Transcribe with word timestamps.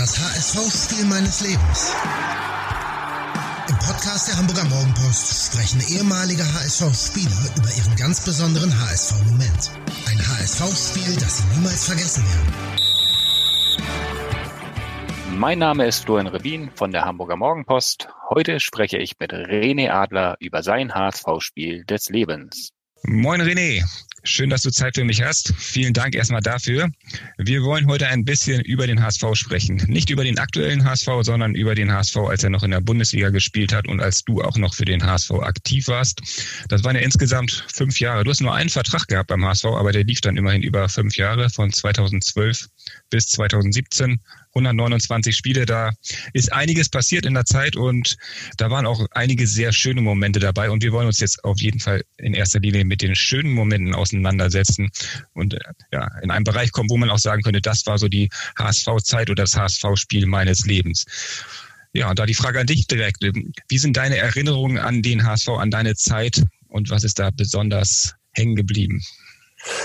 Das 0.00 0.18
HSV-Spiel 0.18 1.04
meines 1.10 1.42
Lebens. 1.42 1.94
Im 3.68 3.76
Podcast 3.76 4.28
der 4.28 4.38
Hamburger 4.38 4.64
Morgenpost 4.64 5.52
sprechen 5.52 5.82
ehemalige 5.94 6.42
HSV-Spieler 6.42 7.54
über 7.54 7.68
ihren 7.68 7.96
ganz 7.96 8.24
besonderen 8.24 8.72
HSV-Moment. 8.80 9.70
Ein 10.08 10.16
HSV-Spiel, 10.16 11.16
das 11.16 11.36
sie 11.36 11.44
niemals 11.54 11.84
vergessen 11.84 12.24
werden. 12.24 12.54
Mein 15.38 15.58
Name 15.58 15.86
ist 15.86 16.02
Florian 16.02 16.28
Revin 16.28 16.70
von 16.74 16.92
der 16.92 17.04
Hamburger 17.04 17.36
Morgenpost. 17.36 18.08
Heute 18.30 18.58
spreche 18.58 18.96
ich 18.96 19.18
mit 19.18 19.34
René 19.34 19.90
Adler 19.90 20.38
über 20.40 20.62
sein 20.62 20.94
HSV-Spiel 20.94 21.84
des 21.84 22.08
Lebens. 22.08 22.70
Moin 23.04 23.40
René, 23.40 23.82
schön, 24.24 24.50
dass 24.50 24.60
du 24.60 24.70
Zeit 24.70 24.94
für 24.94 25.04
mich 25.04 25.22
hast. 25.22 25.54
Vielen 25.56 25.94
Dank 25.94 26.14
erstmal 26.14 26.42
dafür. 26.42 26.90
Wir 27.38 27.62
wollen 27.62 27.86
heute 27.86 28.06
ein 28.08 28.26
bisschen 28.26 28.60
über 28.60 28.86
den 28.86 29.02
HSV 29.02 29.24
sprechen. 29.32 29.76
Nicht 29.88 30.10
über 30.10 30.22
den 30.22 30.38
aktuellen 30.38 30.84
HSV, 30.84 31.08
sondern 31.22 31.54
über 31.54 31.74
den 31.74 31.90
HSV, 31.90 32.18
als 32.18 32.44
er 32.44 32.50
noch 32.50 32.62
in 32.62 32.72
der 32.72 32.82
Bundesliga 32.82 33.30
gespielt 33.30 33.72
hat 33.72 33.88
und 33.88 34.00
als 34.00 34.22
du 34.24 34.42
auch 34.42 34.58
noch 34.58 34.74
für 34.74 34.84
den 34.84 35.02
HSV 35.02 35.30
aktiv 35.30 35.88
warst. 35.88 36.20
Das 36.68 36.84
waren 36.84 36.94
ja 36.94 37.02
insgesamt 37.02 37.64
fünf 37.72 37.98
Jahre. 38.00 38.22
Du 38.22 38.30
hast 38.30 38.42
nur 38.42 38.54
einen 38.54 38.70
Vertrag 38.70 39.08
gehabt 39.08 39.28
beim 39.28 39.44
HSV, 39.44 39.64
aber 39.64 39.92
der 39.92 40.04
lief 40.04 40.20
dann 40.20 40.36
immerhin 40.36 40.62
über 40.62 40.88
fünf 40.90 41.16
Jahre, 41.16 41.48
von 41.48 41.72
2012 41.72 42.68
bis 43.10 43.26
2017. 43.26 44.20
129 44.54 45.34
Spiele. 45.34 45.66
Da 45.66 45.92
ist 46.32 46.52
einiges 46.52 46.88
passiert 46.88 47.24
in 47.26 47.34
der 47.34 47.44
Zeit 47.44 47.76
und 47.76 48.16
da 48.56 48.70
waren 48.70 48.86
auch 48.86 49.06
einige 49.12 49.46
sehr 49.46 49.72
schöne 49.72 50.00
Momente 50.00 50.40
dabei. 50.40 50.70
Und 50.70 50.82
wir 50.82 50.92
wollen 50.92 51.06
uns 51.06 51.20
jetzt 51.20 51.44
auf 51.44 51.60
jeden 51.60 51.80
Fall 51.80 52.02
in 52.16 52.34
erster 52.34 52.60
Linie 52.60 52.84
mit 52.84 53.02
den 53.02 53.14
schönen 53.14 53.52
Momenten 53.52 53.94
auseinandersetzen 53.94 54.90
und 55.34 55.54
äh, 55.54 55.60
ja, 55.92 56.08
in 56.22 56.30
einen 56.30 56.44
Bereich 56.44 56.72
kommen, 56.72 56.90
wo 56.90 56.96
man 56.96 57.10
auch 57.10 57.18
sagen 57.18 57.42
könnte, 57.42 57.60
das 57.60 57.86
war 57.86 57.98
so 57.98 58.08
die 58.08 58.28
HSV-Zeit 58.58 59.30
oder 59.30 59.44
das 59.44 59.56
HSV-Spiel 59.56 60.26
meines 60.26 60.66
Lebens. 60.66 61.06
Ja, 61.92 62.10
und 62.10 62.18
da 62.18 62.26
die 62.26 62.34
Frage 62.34 62.60
an 62.60 62.66
dich 62.66 62.86
direkt. 62.86 63.18
Wie 63.20 63.78
sind 63.78 63.96
deine 63.96 64.16
Erinnerungen 64.16 64.78
an 64.78 65.02
den 65.02 65.24
HSV, 65.24 65.48
an 65.48 65.70
deine 65.70 65.96
Zeit 65.96 66.42
und 66.68 66.90
was 66.90 67.04
ist 67.04 67.18
da 67.18 67.30
besonders 67.30 68.14
hängen 68.32 68.54
geblieben? 68.54 69.02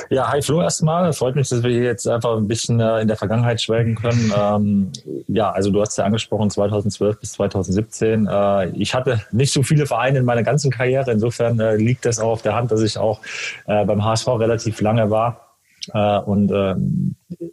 Ja, 0.09 0.31
hi 0.31 0.41
Flo 0.41 0.61
erstmal. 0.61 1.11
Freut 1.13 1.35
mich, 1.35 1.49
dass 1.49 1.63
wir 1.63 1.71
jetzt 1.71 2.07
einfach 2.07 2.37
ein 2.37 2.47
bisschen 2.47 2.79
äh, 2.79 3.01
in 3.01 3.07
der 3.07 3.17
Vergangenheit 3.17 3.61
schwelgen 3.61 3.95
können. 3.95 4.31
Ähm, 4.37 4.91
ja, 5.27 5.51
also 5.51 5.71
du 5.71 5.81
hast 5.81 5.97
ja 5.97 6.05
angesprochen, 6.05 6.49
2012 6.49 7.19
bis 7.19 7.33
2017. 7.33 8.27
Äh, 8.27 8.69
ich 8.69 8.93
hatte 8.93 9.21
nicht 9.31 9.51
so 9.51 9.63
viele 9.63 9.85
Vereine 9.85 10.19
in 10.19 10.25
meiner 10.25 10.43
ganzen 10.43 10.71
Karriere. 10.71 11.11
Insofern 11.11 11.59
äh, 11.59 11.75
liegt 11.75 12.05
das 12.05 12.19
auch 12.19 12.31
auf 12.31 12.41
der 12.41 12.55
Hand, 12.55 12.71
dass 12.71 12.81
ich 12.81 12.97
auch 12.97 13.19
äh, 13.67 13.85
beim 13.85 14.03
HSV 14.03 14.27
relativ 14.27 14.81
lange 14.81 15.09
war. 15.09 15.44
Äh, 15.93 16.19
und 16.19 16.51
äh, 16.51 16.75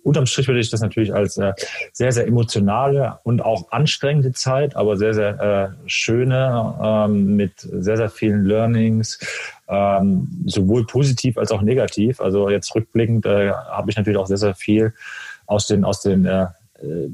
unterm 0.02 0.26
Strich 0.26 0.48
würde 0.48 0.60
ich 0.60 0.70
das 0.70 0.80
natürlich 0.80 1.14
als 1.14 1.36
äh, 1.38 1.52
sehr, 1.92 2.12
sehr 2.12 2.26
emotionale 2.26 3.18
und 3.24 3.44
auch 3.44 3.70
anstrengende 3.72 4.32
Zeit, 4.32 4.76
aber 4.76 4.96
sehr, 4.96 5.14
sehr 5.14 5.40
äh, 5.40 5.68
schöne, 5.86 6.74
ähm, 6.82 7.36
mit 7.36 7.52
sehr, 7.58 7.96
sehr 7.96 8.10
vielen 8.10 8.44
Learnings, 8.44 9.18
ähm, 9.68 10.44
sowohl 10.46 10.86
positiv 10.86 11.38
als 11.38 11.52
auch 11.52 11.62
negativ. 11.62 12.20
Also 12.20 12.50
jetzt 12.50 12.74
rückblickend 12.74 13.26
äh, 13.26 13.52
habe 13.52 13.90
ich 13.90 13.96
natürlich 13.96 14.18
auch 14.18 14.26
sehr, 14.26 14.38
sehr 14.38 14.54
viel 14.54 14.94
aus 15.46 15.66
den, 15.66 15.84
aus 15.84 16.02
den 16.02 16.24
äh, 16.24 16.46
äh 16.82 17.08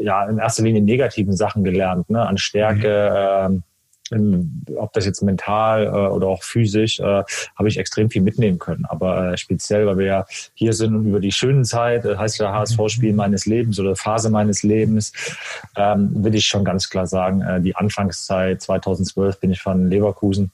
ja, 0.00 0.28
in 0.28 0.38
erster 0.38 0.62
Linie 0.62 0.82
negativen 0.82 1.34
Sachen 1.34 1.64
gelernt, 1.64 2.10
ne? 2.10 2.26
an 2.26 2.38
Stärke, 2.38 3.48
mhm. 3.48 3.56
äh, 3.56 3.60
ob 4.10 4.92
das 4.92 5.06
jetzt 5.06 5.22
mental 5.22 5.86
äh, 5.86 5.88
oder 5.88 6.28
auch 6.28 6.42
physisch, 6.42 7.00
äh, 7.00 7.22
habe 7.56 7.68
ich 7.68 7.78
extrem 7.78 8.10
viel 8.10 8.22
mitnehmen 8.22 8.58
können. 8.58 8.84
Aber 8.86 9.32
äh, 9.32 9.36
speziell, 9.36 9.86
weil 9.86 9.98
wir 9.98 10.06
ja 10.06 10.26
hier 10.54 10.72
sind 10.72 10.94
und 10.94 11.06
über 11.06 11.20
die 11.20 11.32
schönen 11.32 11.64
Zeit, 11.64 12.04
das 12.04 12.18
heißt 12.18 12.38
ja 12.38 12.52
HSV-Spiel 12.52 13.10
mhm. 13.10 13.16
meines 13.16 13.46
Lebens 13.46 13.80
oder 13.80 13.96
Phase 13.96 14.30
meines 14.30 14.62
Lebens, 14.62 15.12
ähm, 15.76 16.10
will 16.24 16.34
ich 16.34 16.46
schon 16.46 16.64
ganz 16.64 16.88
klar 16.88 17.06
sagen, 17.06 17.42
äh, 17.42 17.60
die 17.60 17.74
Anfangszeit 17.74 18.62
2012 18.62 19.40
bin 19.40 19.50
ich 19.50 19.60
von 19.60 19.88
Leverkusen 19.88 20.50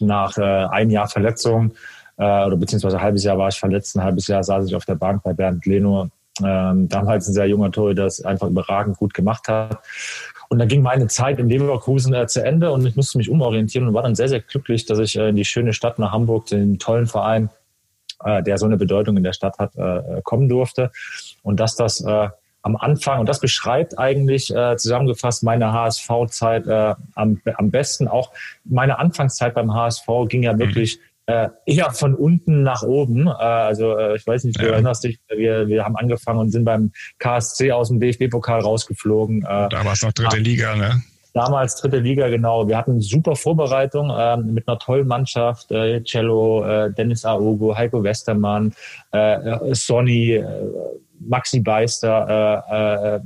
nach 0.00 0.36
äh, 0.38 0.42
ein 0.42 0.90
Jahr 0.90 1.08
Verletzung 1.08 1.72
äh, 2.16 2.22
oder 2.22 2.56
beziehungsweise 2.56 2.96
ein 2.98 3.02
halbes 3.02 3.24
Jahr 3.24 3.38
war 3.38 3.48
ich 3.48 3.58
verletzt, 3.58 3.96
ein 3.96 4.02
halbes 4.02 4.26
Jahr 4.26 4.42
saß 4.42 4.66
ich 4.66 4.74
auf 4.74 4.84
der 4.84 4.94
Bank 4.94 5.22
bei 5.22 5.32
Bernd 5.32 5.66
Leno, 5.66 6.08
ähm, 6.44 6.88
damals 6.88 7.28
ein 7.28 7.34
sehr 7.34 7.46
junger 7.46 7.70
Torhüter, 7.70 8.04
das 8.04 8.22
einfach 8.22 8.48
überragend 8.48 8.98
gut 8.98 9.14
gemacht 9.14 9.48
hat. 9.48 9.78
Und 10.48 10.58
dann 10.58 10.68
ging 10.68 10.82
meine 10.82 11.08
Zeit 11.08 11.38
in 11.38 11.48
Leverkusen 11.48 12.14
äh, 12.14 12.26
zu 12.26 12.44
Ende 12.44 12.70
und 12.72 12.86
ich 12.86 12.96
musste 12.96 13.18
mich 13.18 13.30
umorientieren 13.30 13.88
und 13.88 13.94
war 13.94 14.02
dann 14.02 14.14
sehr, 14.14 14.28
sehr 14.28 14.40
glücklich, 14.40 14.86
dass 14.86 14.98
ich 14.98 15.16
äh, 15.16 15.28
in 15.28 15.36
die 15.36 15.44
schöne 15.44 15.72
Stadt 15.72 15.98
nach 15.98 16.12
Hamburg, 16.12 16.46
den 16.46 16.78
tollen 16.78 17.06
Verein, 17.06 17.50
äh, 18.24 18.42
der 18.42 18.58
so 18.58 18.66
eine 18.66 18.76
Bedeutung 18.76 19.16
in 19.16 19.22
der 19.22 19.32
Stadt 19.32 19.58
hat, 19.58 19.76
äh, 19.76 20.20
kommen 20.22 20.48
durfte. 20.48 20.90
Und 21.42 21.60
dass 21.60 21.76
das 21.76 22.00
äh, 22.00 22.28
am 22.62 22.76
Anfang, 22.76 23.20
und 23.20 23.28
das 23.28 23.38
beschreibt 23.38 23.96
eigentlich 23.96 24.52
äh, 24.54 24.76
zusammengefasst 24.76 25.44
meine 25.44 25.72
HSV-Zeit 25.72 26.66
äh, 26.66 26.94
am, 27.14 27.40
am 27.56 27.70
besten. 27.70 28.08
Auch 28.08 28.32
meine 28.64 28.98
Anfangszeit 28.98 29.54
beim 29.54 29.72
HSV 29.72 30.06
ging 30.28 30.42
ja 30.42 30.52
mhm. 30.52 30.58
wirklich 30.58 30.98
äh, 31.26 31.48
eher 31.66 31.90
von 31.90 32.14
unten 32.14 32.62
nach 32.62 32.82
oben. 32.82 33.26
Äh, 33.26 33.30
also 33.30 33.96
äh, 33.96 34.16
ich 34.16 34.26
weiß 34.26 34.44
nicht, 34.44 34.60
du 34.60 34.66
ja. 34.66 34.72
erinnerst 34.72 35.04
dich, 35.04 35.18
wir, 35.28 35.66
wir 35.68 35.84
haben 35.84 35.96
angefangen 35.96 36.38
und 36.38 36.50
sind 36.50 36.64
beim 36.64 36.92
KSC 37.18 37.72
aus 37.72 37.88
dem 37.88 38.00
DFB-Pokal 38.00 38.60
rausgeflogen. 38.60 39.42
Äh, 39.42 39.68
da 39.68 39.84
war 39.84 39.92
es 39.92 40.02
noch 40.02 40.12
dritte 40.12 40.38
Liga, 40.38 40.76
ne? 40.76 41.02
Damals 41.34 41.76
dritte 41.76 41.98
Liga, 41.98 42.28
genau. 42.28 42.66
Wir 42.66 42.78
hatten 42.78 43.00
super 43.02 43.36
Vorbereitung 43.36 44.08
äh, 44.08 44.38
mit 44.38 44.66
einer 44.66 44.78
tollen 44.78 45.06
Mannschaft. 45.06 45.70
Äh, 45.70 46.02
Cello, 46.02 46.64
äh, 46.64 46.90
Dennis 46.94 47.26
Aogo, 47.26 47.76
Heiko 47.76 48.02
Westermann, 48.02 48.72
äh, 49.12 49.74
Sonny, 49.74 50.30
äh, 50.30 50.46
Maxi 51.20 51.60
Beister, 51.60 52.64
äh, 52.70 53.16
äh, 53.16 53.20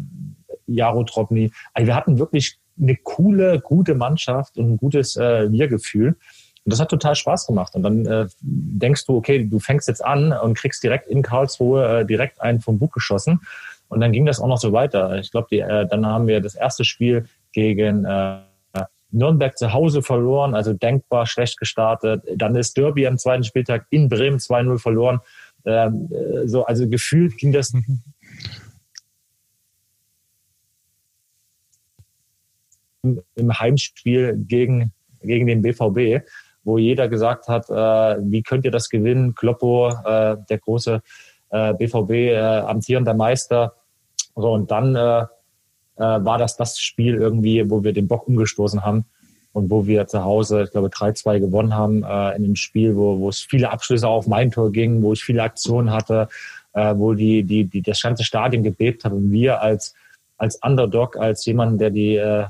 Jaro 0.67 1.05
Tropny. 1.05 1.53
Also 1.73 1.87
wir 1.87 1.95
hatten 1.95 2.19
wirklich 2.19 2.59
eine 2.81 2.97
coole, 2.97 3.61
gute 3.61 3.95
Mannschaft 3.95 4.59
und 4.59 4.73
ein 4.73 4.77
gutes 4.77 5.17
äh, 5.17 5.51
Wir-Gefühl. 5.53 6.17
Und 6.65 6.73
das 6.73 6.81
hat 6.81 6.91
total 6.91 7.15
Spaß 7.15 7.47
gemacht. 7.47 7.75
Und 7.75 7.83
dann 7.83 8.07
äh, 8.07 8.27
denkst 8.41 9.07
du, 9.07 9.17
okay, 9.17 9.45
du 9.47 9.59
fängst 9.59 9.89
jetzt 9.89 10.05
an 10.05 10.33
und 10.33 10.55
kriegst 10.55 10.83
direkt 10.83 11.09
in 11.09 11.23
Karlsruhe 11.23 12.01
äh, 12.01 12.07
direkt 12.07 12.41
einen 12.41 12.61
vom 12.61 12.79
Bug 12.79 12.93
geschossen. 12.93 13.41
Und 13.89 14.01
dann 14.01 14.13
ging 14.13 14.27
das 14.27 14.41
auch 14.41 14.47
noch 14.47 14.59
so 14.59 14.73
weiter. 14.73 15.19
Ich 15.19 15.31
glaube, 15.31 15.57
äh, 15.57 15.87
dann 15.87 16.07
haben 16.07 16.27
wir 16.27 16.41
das 16.41 16.55
erste 16.55 16.85
Spiel 16.85 17.27
gegen 17.53 18.05
äh, 18.05 18.41
Nürnberg 19.13 19.57
zu 19.59 19.73
Hause 19.73 20.03
verloren, 20.03 20.55
also 20.55 20.73
denkbar 20.73 21.27
schlecht 21.27 21.59
gestartet. 21.59 22.23
Dann 22.37 22.55
ist 22.55 22.77
Derby 22.77 23.07
am 23.07 23.19
zweiten 23.19 23.45
Spieltag 23.45 23.87
in 23.91 24.09
Bremen 24.09 24.39
2-0 24.39 24.79
verloren. 24.79 25.21
Ähm, 25.65 26.09
äh, 26.13 26.47
so, 26.47 26.65
also 26.65 26.89
gefühlt 26.89 27.37
ging 27.37 27.53
das 27.53 27.73
im 33.03 33.59
Heimspiel 33.59 34.37
gegen, 34.37 34.93
gegen 35.23 35.47
den 35.47 35.63
BVB 35.63 36.25
wo 36.65 36.79
jeder 36.79 37.09
gesagt 37.09 37.49
hat, 37.49 37.71
äh, 37.71 38.23
wie 38.23 38.43
könnt 38.43 38.65
ihr 38.65 38.71
das 38.71 38.89
gewinnen? 38.89 39.35
Kloppo, 39.35 39.89
äh, 39.89 40.37
der 40.49 40.59
große 40.59 41.03
BVB, 41.53 42.11
äh, 42.11 42.39
amtierender 42.39 43.15
Meister. 43.15 43.75
So, 44.37 44.53
und 44.53 44.71
dann 44.71 44.95
war 44.95 46.39
das 46.39 46.57
das 46.57 46.79
Spiel 46.79 47.17
irgendwie, 47.17 47.69
wo 47.69 47.85
wir 47.85 47.93
den 47.93 48.09
Bock 48.09 48.27
umgestoßen 48.27 48.85
haben 48.85 49.05
und 49.53 49.71
wo 49.71 49.87
wir 49.87 50.07
zu 50.07 50.25
Hause, 50.25 50.63
ich 50.63 50.71
glaube, 50.71 50.89
3-2 50.89 51.41
gewonnen 51.41 51.75
haben 51.75 52.05
äh, 52.05 52.37
in 52.37 52.43
dem 52.43 52.57
Spiel, 52.57 52.97
wo, 52.97 53.19
wo 53.19 53.29
es 53.29 53.41
viele 53.41 53.71
Abschlüsse 53.71 54.09
auf 54.09 54.27
mein 54.27 54.51
Tor 54.51 54.71
ging, 54.71 55.03
wo 55.03 55.13
ich 55.13 55.23
viele 55.23 55.43
Aktionen 55.43 55.91
hatte, 55.91 56.29
äh, 56.73 56.95
wo 56.97 57.15
die, 57.15 57.43
die, 57.43 57.65
die, 57.65 57.83
das 57.83 58.01
ganze 58.01 58.25
Stadion 58.25 58.63
gebebt 58.63 59.05
hat 59.05 59.13
und 59.13 59.33
wir 59.33 59.61
als, 59.61 59.95
als 60.37 60.57
Underdog, 60.63 61.17
als 61.17 61.45
jemand, 61.47 61.81
der 61.81 61.91
die, 61.91 62.17
äh, 62.17 62.47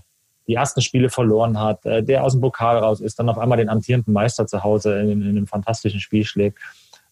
die 0.47 0.55
ersten 0.55 0.83
Spiele 0.83 1.11
verloren 1.11 1.59
hat, 1.59 1.85
äh, 1.87 2.03
der 2.03 2.25
aus 2.25 2.33
dem 2.33 2.41
Pokal 2.41 2.79
raus 2.79 3.01
ist, 3.01 3.19
dann 3.19 3.29
auf 3.29 3.39
einmal 3.39 3.59
den 3.59 3.69
amtierenden 3.69 4.13
Meister 4.13 4.47
zu 4.47 4.63
Hause 4.63 4.99
in, 5.01 5.23
in 5.23 5.29
einem 5.29 5.47
fantastischen 5.47 6.01
Spiel 6.01 6.25
schlägt. 6.25 6.59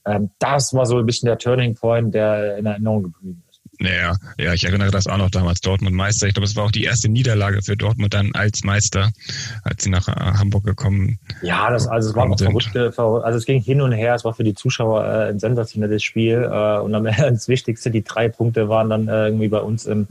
Ähm, 0.04 0.30
das 0.38 0.74
war 0.74 0.86
so 0.86 0.98
ein 0.98 1.06
bisschen 1.06 1.26
der 1.26 1.38
Turning 1.38 1.74
Point, 1.74 2.14
der 2.14 2.56
in 2.56 2.66
Erinnerung 2.66 3.04
geblieben 3.04 3.42
ist. 3.50 3.60
Ja, 3.80 4.16
ja, 4.38 4.54
ich 4.54 4.64
erinnere 4.64 4.90
das 4.90 5.06
auch 5.06 5.18
noch 5.18 5.30
damals, 5.30 5.60
Dortmund 5.60 5.94
Meister. 5.94 6.26
Ich 6.26 6.34
glaube, 6.34 6.46
es 6.46 6.56
war 6.56 6.64
auch 6.64 6.72
die 6.72 6.82
erste 6.82 7.08
Niederlage 7.08 7.62
für 7.62 7.76
Dortmund 7.76 8.12
dann 8.12 8.32
als 8.34 8.64
Meister, 8.64 9.10
als 9.62 9.84
sie 9.84 9.90
nach 9.90 10.08
äh, 10.08 10.12
Hamburg 10.12 10.64
gekommen 10.64 11.18
Ja, 11.42 11.70
das, 11.70 11.86
also 11.86 12.10
es 12.10 12.16
war 12.16 12.28
auch 12.28 12.38
verrückte, 12.38 12.92
also 12.96 13.38
es 13.38 13.44
ging 13.44 13.62
hin 13.62 13.80
und 13.80 13.92
her, 13.92 14.14
es 14.14 14.24
war 14.24 14.34
für 14.34 14.44
die 14.44 14.54
Zuschauer 14.54 15.04
äh, 15.04 15.28
ein 15.28 15.38
sensationelles 15.38 16.02
Spiel 16.02 16.48
äh, 16.50 16.78
und 16.78 16.94
am 16.94 17.06
Ende 17.06 17.22
das 17.30 17.46
Wichtigste, 17.46 17.90
die 17.90 18.02
drei 18.02 18.28
Punkte 18.28 18.68
waren 18.68 18.90
dann 18.90 19.06
äh, 19.06 19.26
irgendwie 19.26 19.48
bei 19.48 19.60
uns 19.60 19.86
im, 19.86 20.08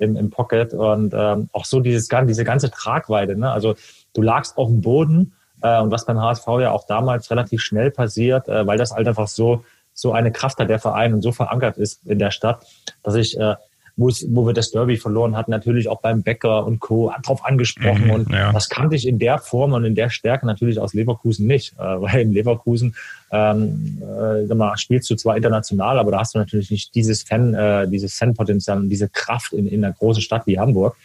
im, 0.00 0.16
im 0.16 0.30
Pocket 0.30 0.74
und 0.74 1.14
ähm, 1.14 1.48
auch 1.52 1.64
so 1.64 1.80
dieses, 1.80 2.08
diese 2.08 2.44
ganze 2.44 2.70
Tragweite. 2.70 3.36
Ne? 3.36 3.50
Also 3.50 3.74
du 4.14 4.22
lagst 4.22 4.56
auf 4.56 4.68
dem 4.68 4.80
Boden 4.80 5.34
äh, 5.62 5.80
und 5.80 5.90
was 5.90 6.06
beim 6.06 6.20
HSV 6.20 6.46
ja 6.60 6.70
auch 6.70 6.86
damals 6.86 7.30
relativ 7.30 7.60
schnell 7.60 7.90
passiert, 7.90 8.48
äh, 8.48 8.66
weil 8.66 8.78
das 8.78 8.92
halt 8.92 9.06
einfach 9.08 9.28
so 9.28 9.64
so 9.98 10.12
eine 10.12 10.30
Kraft 10.30 10.60
hat 10.60 10.70
der 10.70 10.78
Verein 10.78 11.12
und 11.12 11.22
so 11.22 11.32
verankert 11.32 11.76
ist 11.76 12.06
in 12.06 12.20
der 12.20 12.30
Stadt, 12.30 12.64
dass 13.02 13.16
ich 13.16 13.36
äh, 13.36 13.56
wo 13.98 14.46
wir 14.46 14.54
das 14.54 14.70
Derby 14.70 14.96
verloren 14.96 15.36
hatten, 15.36 15.50
natürlich 15.50 15.88
auch 15.88 16.00
beim 16.00 16.22
Bäcker 16.22 16.64
und 16.64 16.78
Co. 16.78 17.12
drauf 17.22 17.44
angesprochen. 17.44 18.04
Mhm, 18.04 18.10
und 18.10 18.30
ja. 18.30 18.52
das 18.52 18.68
kannte 18.68 18.94
ich 18.94 19.06
in 19.06 19.18
der 19.18 19.38
Form 19.38 19.72
und 19.72 19.84
in 19.84 19.96
der 19.96 20.08
Stärke 20.08 20.46
natürlich 20.46 20.78
aus 20.78 20.94
Leverkusen 20.94 21.46
nicht. 21.46 21.72
Äh, 21.78 22.00
weil 22.00 22.20
in 22.20 22.32
Leverkusen 22.32 22.94
ähm, 23.32 24.00
äh, 24.00 24.54
mal, 24.54 24.76
spielst 24.76 25.10
du 25.10 25.16
zwar 25.16 25.36
international, 25.36 25.98
aber 25.98 26.12
da 26.12 26.20
hast 26.20 26.34
du 26.34 26.38
natürlich 26.38 26.70
nicht 26.70 26.94
dieses 26.94 27.24
Fan, 27.24 27.54
äh, 27.54 27.88
dieses 27.88 28.14
Fanpotenzial 28.14 28.78
und 28.78 28.88
diese 28.88 29.08
Kraft 29.08 29.52
in, 29.52 29.66
in 29.66 29.84
einer 29.84 29.92
großen 29.92 30.22
Stadt 30.22 30.46
wie 30.46 30.58
Hamburg. 30.58 30.96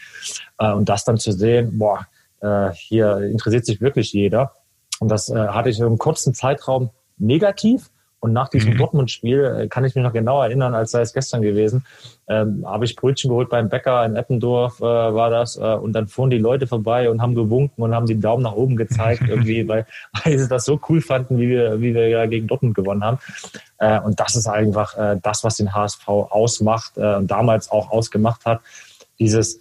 Äh, 0.59 0.71
und 0.71 0.87
das 0.87 1.03
dann 1.03 1.17
zu 1.17 1.31
sehen, 1.31 1.79
boah, 1.79 2.05
äh, 2.41 2.69
hier 2.73 3.17
interessiert 3.17 3.65
sich 3.65 3.81
wirklich 3.81 4.13
jeder. 4.13 4.53
Und 4.99 5.09
das 5.09 5.29
äh, 5.29 5.35
hatte 5.35 5.69
ich 5.69 5.79
in 5.79 5.85
einem 5.85 5.97
kurzen 5.97 6.35
Zeitraum 6.35 6.91
negativ. 7.17 7.89
Und 8.23 8.31
nach 8.31 8.47
diesem 8.47 8.75
mhm. 8.75 8.77
Dortmund-Spiel 8.77 9.43
äh, 9.43 9.67
kann 9.67 9.83
ich 9.83 9.95
mich 9.95 10.03
noch 10.03 10.13
genau 10.13 10.41
erinnern, 10.41 10.73
als 10.73 10.91
sei 10.91 11.01
es 11.01 11.11
gestern 11.11 11.41
gewesen, 11.41 11.85
ähm, 12.29 12.63
habe 12.65 12.85
ich 12.85 12.95
Brötchen 12.95 13.27
geholt 13.27 13.49
beim 13.49 13.67
Bäcker 13.67 14.05
in 14.05 14.15
Eppendorf, 14.15 14.79
äh, 14.79 14.83
war 14.83 15.29
das. 15.29 15.57
Äh, 15.57 15.61
und 15.61 15.91
dann 15.91 16.07
fuhren 16.07 16.29
die 16.29 16.37
Leute 16.37 16.65
vorbei 16.65 17.09
und 17.09 17.21
haben 17.21 17.35
gewunken 17.35 17.83
und 17.83 17.93
haben 17.93 18.05
den 18.05 18.21
Daumen 18.21 18.43
nach 18.43 18.53
oben 18.53 18.77
gezeigt, 18.77 19.23
irgendwie, 19.27 19.67
weil, 19.67 19.85
weil 20.23 20.39
sie 20.39 20.47
das 20.47 20.63
so 20.63 20.79
cool 20.87 21.01
fanden, 21.01 21.37
wie 21.37 21.49
wir, 21.49 21.81
wie 21.81 21.93
wir 21.93 22.07
ja 22.07 22.25
gegen 22.25 22.47
Dortmund 22.47 22.75
gewonnen 22.75 23.03
haben. 23.03 23.19
Äh, 23.77 23.99
und 23.99 24.17
das 24.21 24.37
ist 24.37 24.47
einfach 24.47 24.97
äh, 24.97 25.19
das, 25.21 25.43
was 25.43 25.57
den 25.57 25.73
HSV 25.73 26.07
ausmacht 26.07 26.93
äh, 26.95 27.15
und 27.15 27.29
damals 27.29 27.69
auch 27.71 27.91
ausgemacht 27.91 28.45
hat. 28.45 28.61
Dieses 29.19 29.59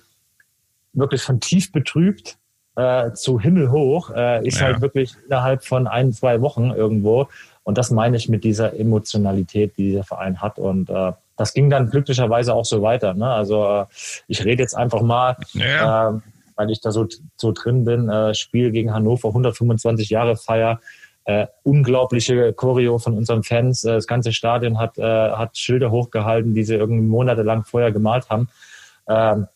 wirklich 0.92 1.22
von 1.22 1.40
tief 1.40 1.72
betrübt 1.72 2.38
äh, 2.76 3.12
zu 3.12 3.40
himmelhoch 3.40 4.10
äh, 4.14 4.46
ist 4.46 4.60
ja. 4.60 4.66
halt 4.66 4.80
wirklich 4.80 5.14
innerhalb 5.26 5.64
von 5.64 5.86
ein, 5.86 6.12
zwei 6.12 6.40
Wochen 6.40 6.70
irgendwo. 6.70 7.28
Und 7.64 7.78
das 7.78 7.90
meine 7.90 8.16
ich 8.16 8.28
mit 8.28 8.44
dieser 8.44 8.78
Emotionalität, 8.78 9.76
die 9.76 9.90
dieser 9.90 10.04
Verein 10.04 10.40
hat. 10.40 10.58
Und 10.58 10.90
äh, 10.90 11.12
das 11.36 11.54
ging 11.54 11.70
dann 11.70 11.90
glücklicherweise 11.90 12.54
auch 12.54 12.64
so 12.64 12.82
weiter. 12.82 13.14
Ne? 13.14 13.26
Also 13.26 13.64
äh, 13.64 13.86
ich 14.26 14.44
rede 14.44 14.62
jetzt 14.62 14.74
einfach 14.74 15.02
mal, 15.02 15.36
ja. 15.52 16.10
äh, 16.10 16.20
weil 16.56 16.70
ich 16.70 16.80
da 16.80 16.90
so, 16.90 17.06
so 17.36 17.52
drin 17.52 17.84
bin, 17.84 18.08
äh, 18.08 18.34
Spiel 18.34 18.70
gegen 18.72 18.92
Hannover, 18.92 19.28
125 19.28 20.10
Jahre 20.10 20.36
Feier. 20.36 20.80
Äh, 21.24 21.46
unglaubliche 21.62 22.52
Choreo 22.52 22.98
von 22.98 23.16
unseren 23.16 23.44
Fans. 23.44 23.84
Äh, 23.84 23.92
das 23.92 24.08
ganze 24.08 24.32
Stadion 24.32 24.78
hat, 24.78 24.98
äh, 24.98 25.02
hat 25.02 25.56
Schilder 25.56 25.92
hochgehalten, 25.92 26.52
die 26.52 26.64
sie 26.64 26.74
irgendwie 26.74 27.02
monatelang 27.02 27.64
vorher 27.64 27.92
gemalt 27.92 28.28
haben. 28.28 28.48
Ähm, 29.08 29.46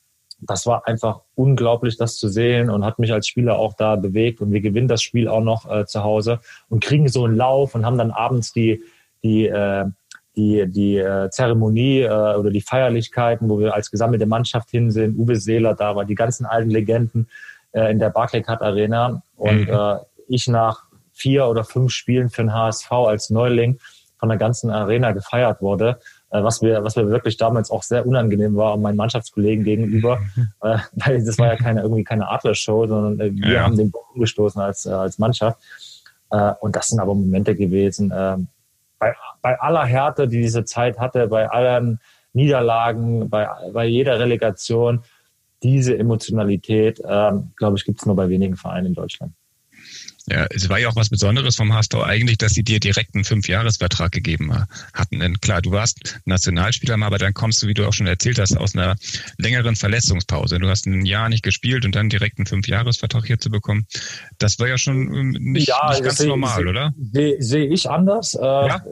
das 0.41 0.67
war 0.67 0.87
einfach 0.87 1.21
unglaublich, 1.35 1.97
das 1.97 2.19
zu 2.19 2.29
sehen 2.29 2.71
und 2.71 2.85
hat 2.85 2.99
mich 2.99 3.12
als 3.12 3.27
Spieler 3.27 3.59
auch 3.59 3.75
da 3.75 3.97
bewegt. 3.97 4.41
Und 4.41 4.53
wir 4.53 4.61
gewinnen 4.61 4.88
das 4.88 5.03
Spiel 5.03 5.29
auch 5.29 5.41
noch 5.41 5.71
äh, 5.71 5.87
zu 5.87 6.05
Hause 6.05 6.41
und 6.69 6.83
kriegen 6.83 7.09
so 7.09 7.25
einen 7.25 7.37
Lauf 7.37 7.75
und 7.75 7.87
haben 7.87 7.99
dann 7.99 8.11
abends 8.11 8.53
die, 8.53 8.83
die, 9.23 9.47
äh, 9.47 9.87
die, 10.37 10.67
die 10.69 10.99
äh, 10.99 11.31
Zeremonie 11.31 12.03
äh, 12.03 12.37
oder 12.37 12.50
die 12.50 12.61
Feierlichkeiten, 12.61 13.49
wo 13.49 13.59
wir 13.59 13.75
als 13.75 13.91
gesammelte 13.91 14.27
Mannschaft 14.27 14.71
hin 14.71 14.91
sind. 14.91 15.19
Uwe 15.19 15.37
Seeler 15.37 15.75
da 15.75 15.97
war, 15.97 16.05
die 16.05 16.15
ganzen 16.15 16.44
alten 16.44 16.71
Legenden 16.71 17.29
äh, 17.73 17.91
in 17.91 17.99
der 17.99 18.11
Barclaycard 18.11 18.61
Arena. 18.61 19.23
Und 19.37 19.69
mhm. 19.69 19.73
äh, 19.73 19.97
ich 20.29 20.49
nach 20.49 20.85
vier 21.12 21.47
oder 21.47 21.65
fünf 21.65 21.93
Spielen 21.93 22.29
für 22.29 22.43
den 22.43 22.53
HSV 22.53 22.93
als 22.93 23.31
Neuling 23.31 23.79
von 24.19 24.29
der 24.29 24.39
ganzen 24.39 24.71
Arena 24.71 25.12
gefeiert 25.12 25.62
wurde 25.62 25.99
was 26.44 26.62
mir, 26.62 26.83
was 26.83 26.97
mir 26.97 27.09
wirklich 27.09 27.37
damals 27.37 27.71
auch 27.71 27.83
sehr 27.83 28.06
unangenehm 28.06 28.56
war, 28.56 28.77
meinen 28.77 28.97
Mannschaftskollegen 28.97 29.65
gegenüber, 29.65 30.21
äh, 30.62 30.79
weil 30.94 31.25
das 31.25 31.38
war 31.38 31.49
ja 31.49 31.56
keine, 31.56 31.83
irgendwie 31.83 32.05
keine 32.05 32.29
Adler-Show, 32.29 32.87
sondern 32.87 33.21
äh, 33.21 33.33
wir 33.35 33.55
ja. 33.55 33.62
haben 33.62 33.77
den 33.77 33.91
Bock 33.91 34.15
umgestoßen 34.15 34.61
als, 34.61 34.87
als 34.87 35.19
Mannschaft. 35.19 35.59
Und 36.29 36.75
das 36.75 36.88
sind 36.88 36.99
aber 36.99 37.15
Momente 37.15 37.55
gewesen, 37.55 38.09
bei, 38.09 39.15
bei 39.43 39.61
aller 39.61 39.85
Härte, 39.85 40.27
die 40.27 40.41
diese 40.41 40.65
Zeit 40.65 40.99
hatte, 40.99 41.29
bei 41.29 41.49
allen 41.49 42.00
Niederlagen, 42.33 43.31
bei, 43.31 43.49
bei 43.73 43.87
jeder 43.87 44.19
Relegation, 44.19 45.05
diese 45.62 45.97
Emotionalität, 45.97 47.00
glaube 47.00 47.77
ich, 47.77 47.85
gibt 47.85 48.00
es 48.00 48.06
nur 48.06 48.17
bei 48.17 48.29
wenigen 48.29 48.56
Vereinen 48.56 48.89
in 48.89 48.94
Deutschland. 48.94 49.35
Ja, 50.28 50.46
es 50.50 50.69
war 50.69 50.78
ja 50.78 50.88
auch 50.88 50.96
was 50.96 51.08
Besonderes 51.08 51.55
vom 51.55 51.73
HSV 51.73 51.94
eigentlich, 51.94 52.38
dass 52.38 52.52
sie 52.52 52.64
dir 52.64 52.81
direkt 52.81 53.14
einen 53.14 53.25
Fünfjahresvertrag 53.25 54.11
gegeben 54.11 54.52
hatten. 54.93 55.20
Denn 55.20 55.40
klar, 55.40 55.62
du 55.62 55.70
warst 55.70 56.20
Nationalspieler, 56.25 57.00
aber 57.00 57.19
dann 57.19 57.32
kommst 57.32 57.62
du, 57.62 57.69
wie 57.69 57.75
du 57.75 57.87
auch 57.87 57.93
schon 57.93 58.08
erzählt 58.08 58.40
hast, 58.40 58.56
aus 58.56 58.75
einer 58.75 58.96
längeren 59.38 59.76
Verletzungspause. 59.76 60.58
Du 60.58 60.69
hast 60.69 60.87
ein 60.87 61.06
Jahr 61.06 61.28
nicht 61.28 61.44
gespielt 61.44 61.84
und 61.84 61.94
dann 61.94 62.08
direkt 62.08 62.38
einen 62.38 62.46
Fünfjahresvertrag 62.46 63.25
hier 63.25 63.38
zu 63.38 63.50
bekommen. 63.50 63.87
Das 64.38 64.58
war 64.58 64.67
ja 64.67 64.78
schon 64.78 65.14
ähm, 65.14 65.31
nicht, 65.38 65.69
ja, 65.69 65.90
nicht 65.90 66.02
ganz 66.02 66.19
seh, 66.19 66.26
normal, 66.26 66.62
seh, 66.62 66.69
oder? 66.69 66.93
Sehe 67.12 67.37
seh 67.38 67.64
ich 67.64 67.88
anders. 67.88 68.34
Äh, 68.34 68.44
ja, 68.44 68.82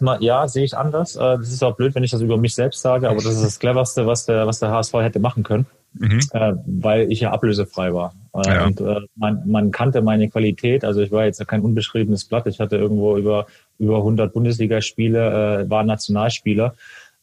mal, 0.00 0.22
ja 0.22 0.48
sehe 0.48 0.64
ich 0.64 0.74
anders. 0.74 1.16
Äh, 1.16 1.36
das 1.38 1.52
ist 1.52 1.62
auch 1.62 1.76
blöd, 1.76 1.94
wenn 1.94 2.04
ich 2.04 2.10
das 2.10 2.22
über 2.22 2.38
mich 2.38 2.54
selbst 2.54 2.80
sage, 2.80 3.08
aber 3.08 3.22
das 3.22 3.34
ist 3.34 3.44
das 3.44 3.58
Cleverste, 3.58 4.06
was 4.06 4.24
der, 4.24 4.46
was 4.46 4.60
der 4.60 4.70
HSV 4.70 4.94
hätte 4.94 5.20
machen 5.20 5.42
können 5.42 5.66
mhm. 5.94 6.20
äh, 6.32 6.52
weil 6.66 7.10
ich 7.10 7.20
ja 7.20 7.32
ablösefrei 7.32 7.92
war. 7.92 8.14
Äh, 8.34 8.48
ja. 8.48 8.66
Und 8.66 8.80
äh, 8.80 9.00
man, 9.16 9.42
man 9.46 9.70
kannte 9.70 10.02
meine 10.02 10.28
Qualität. 10.28 10.84
Also 10.84 11.00
ich 11.00 11.10
war 11.10 11.24
jetzt 11.24 11.46
kein 11.46 11.62
unbeschriebenes 11.62 12.24
Blatt. 12.24 12.46
Ich 12.46 12.60
hatte 12.60 12.76
irgendwo 12.76 13.16
über, 13.16 13.46
über 13.78 13.98
100 13.98 14.32
Bundesligaspiele, 14.32 15.62
äh, 15.62 15.70
war 15.70 15.84
Nationalspieler. 15.84 16.74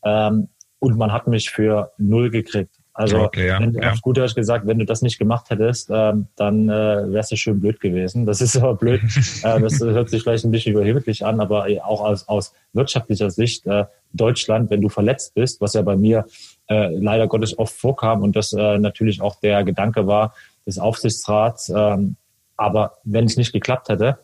Ähm, 0.04 0.50
und 0.80 0.98
man 0.98 1.12
hat 1.12 1.28
mich 1.28 1.50
für 1.50 1.92
null 1.98 2.30
gekriegt. 2.30 2.72
Also 2.94 3.20
okay, 3.20 3.48
ja, 3.48 3.60
wenn, 3.60 3.74
ja. 3.74 3.92
auf 3.92 4.02
gut 4.02 4.18
Deutsch 4.18 4.34
gesagt, 4.34 4.66
wenn 4.66 4.80
du 4.80 4.86
das 4.86 5.04
nicht 5.04 5.20
gemacht 5.20 5.52
hättest, 5.52 5.92
ähm, 5.94 6.28
dann 6.36 6.68
äh, 6.68 7.14
wärst 7.14 7.32
du 7.32 7.36
schön 7.36 7.60
blöd 7.60 7.80
gewesen. 7.80 8.26
Das 8.26 8.42
ist 8.42 8.58
aber 8.58 8.74
blöd. 8.74 9.02
äh, 9.44 9.62
das 9.62 9.80
hört 9.80 10.10
sich 10.10 10.24
vielleicht 10.24 10.46
ein 10.46 10.52
bisschen 10.52 10.74
überheblich 10.74 11.24
an, 11.24 11.40
aber 11.40 11.68
auch 11.84 12.02
aus, 12.02 12.28
aus 12.28 12.54
wirtschaftlicher 12.74 13.30
Sicht, 13.30 13.68
äh, 13.68 13.86
Deutschland, 14.14 14.72
wenn 14.72 14.82
du 14.82 14.90
verletzt 14.90 15.36
bist, 15.36 15.62
was 15.62 15.74
ja 15.74 15.84
bei 15.84 15.96
mir 15.96 16.26
äh, 16.68 16.96
leider 16.96 17.28
Gottes 17.28 17.58
oft 17.58 17.74
vorkam 17.74 18.24
und 18.24 18.36
das 18.36 18.54
äh, 18.54 18.78
natürlich 18.78 19.22
auch 19.22 19.40
der 19.40 19.64
Gedanke 19.64 20.08
war 20.08 20.34
des 20.66 20.80
Aufsichtsrats. 20.80 21.70
Ähm, 21.70 22.16
aber 22.58 22.98
wenn 23.04 23.26
es 23.26 23.38
nicht 23.38 23.54
geklappt 23.54 23.90
hätte, 23.90 24.18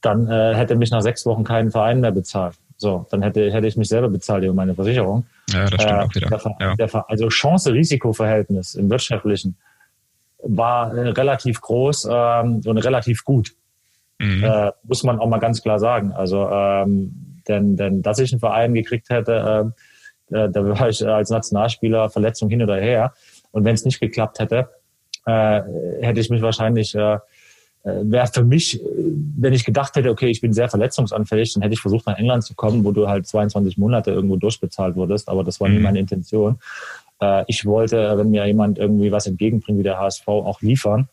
dann 0.00 0.28
äh, 0.28 0.54
hätte 0.54 0.76
mich 0.76 0.90
nach 0.90 1.02
sechs 1.02 1.26
Wochen 1.26 1.44
kein 1.44 1.70
Verein 1.70 2.00
mehr 2.00 2.12
bezahlt. 2.12 2.56
So, 2.76 3.06
dann 3.10 3.22
hätte, 3.22 3.52
hätte 3.52 3.66
ich 3.66 3.76
mich 3.76 3.88
selber 3.88 4.08
bezahlt 4.08 4.42
über 4.42 4.54
meine 4.54 4.74
Versicherung. 4.74 5.26
Ja, 5.50 5.68
das 5.68 5.82
stimmt 5.82 5.98
äh, 5.98 6.04
auch 6.04 6.14
wieder. 6.14 6.28
Der, 6.28 6.56
ja. 6.60 6.74
der, 6.76 7.10
also 7.10 7.28
Chance-Risiko-Verhältnis 7.28 8.74
im 8.74 8.88
wirtschaftlichen 8.88 9.56
war 10.42 10.94
äh, 10.94 11.08
relativ 11.10 11.60
groß 11.60 12.08
ähm, 12.10 12.62
und 12.64 12.78
relativ 12.78 13.24
gut. 13.24 13.52
Mhm. 14.18 14.44
Äh, 14.44 14.72
muss 14.84 15.02
man 15.02 15.18
auch 15.18 15.28
mal 15.28 15.40
ganz 15.40 15.62
klar 15.62 15.78
sagen. 15.78 16.12
Also 16.12 16.48
ähm, 16.48 17.42
denn, 17.48 17.76
denn 17.76 18.02
dass 18.02 18.18
ich 18.18 18.32
einen 18.32 18.40
Verein 18.40 18.72
gekriegt 18.72 19.10
hätte, 19.10 19.32
äh, 19.74 19.80
äh, 20.32 20.48
da 20.50 20.64
war 20.64 20.88
ich 20.88 21.06
als 21.06 21.30
Nationalspieler 21.30 22.10
Verletzung 22.10 22.48
hin 22.48 22.62
oder 22.62 22.76
her. 22.76 23.12
Und 23.52 23.64
wenn 23.64 23.74
es 23.74 23.84
nicht 23.84 24.00
geklappt 24.00 24.38
hätte, 24.38 24.68
äh, 25.26 25.60
hätte 26.00 26.20
ich 26.20 26.30
mich 26.30 26.42
wahrscheinlich, 26.42 26.94
äh, 26.94 27.14
äh 27.14 27.18
wäre 27.82 28.26
für 28.26 28.44
mich, 28.44 28.80
wenn 29.38 29.52
ich 29.52 29.64
gedacht 29.64 29.96
hätte, 29.96 30.10
okay, 30.10 30.28
ich 30.28 30.40
bin 30.40 30.52
sehr 30.52 30.68
verletzungsanfällig, 30.68 31.54
dann 31.54 31.62
hätte 31.62 31.74
ich 31.74 31.80
versucht, 31.80 32.06
nach 32.06 32.18
England 32.18 32.44
zu 32.44 32.54
kommen, 32.54 32.84
wo 32.84 32.92
du 32.92 33.08
halt 33.08 33.26
22 33.26 33.78
Monate 33.78 34.10
irgendwo 34.10 34.36
durchbezahlt 34.36 34.96
wurdest. 34.96 35.28
Aber 35.28 35.44
das 35.44 35.60
war 35.60 35.68
nie 35.68 35.78
mhm. 35.78 35.82
meine 35.82 35.98
Intention. 35.98 36.58
Äh, 37.20 37.44
ich 37.48 37.64
wollte, 37.64 38.16
wenn 38.16 38.30
mir 38.30 38.46
jemand 38.46 38.78
irgendwie 38.78 39.12
was 39.12 39.26
entgegenbringt, 39.26 39.78
wie 39.78 39.84
der 39.84 39.98
HSV, 39.98 40.28
auch 40.28 40.60
liefern 40.60 41.08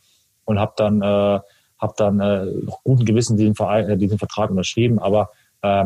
und 0.45 0.59
habe 0.59 0.73
dann, 0.77 1.01
äh, 1.01 1.39
hab 1.79 1.95
dann 1.97 2.19
äh, 2.19 2.47
guten 2.83 3.05
Gewissen 3.05 3.37
diesen, 3.37 3.55
Verein, 3.55 3.89
äh, 3.89 3.97
diesen 3.97 4.17
Vertrag 4.17 4.49
unterschrieben. 4.49 4.99
Aber 4.99 5.31
äh, 5.61 5.85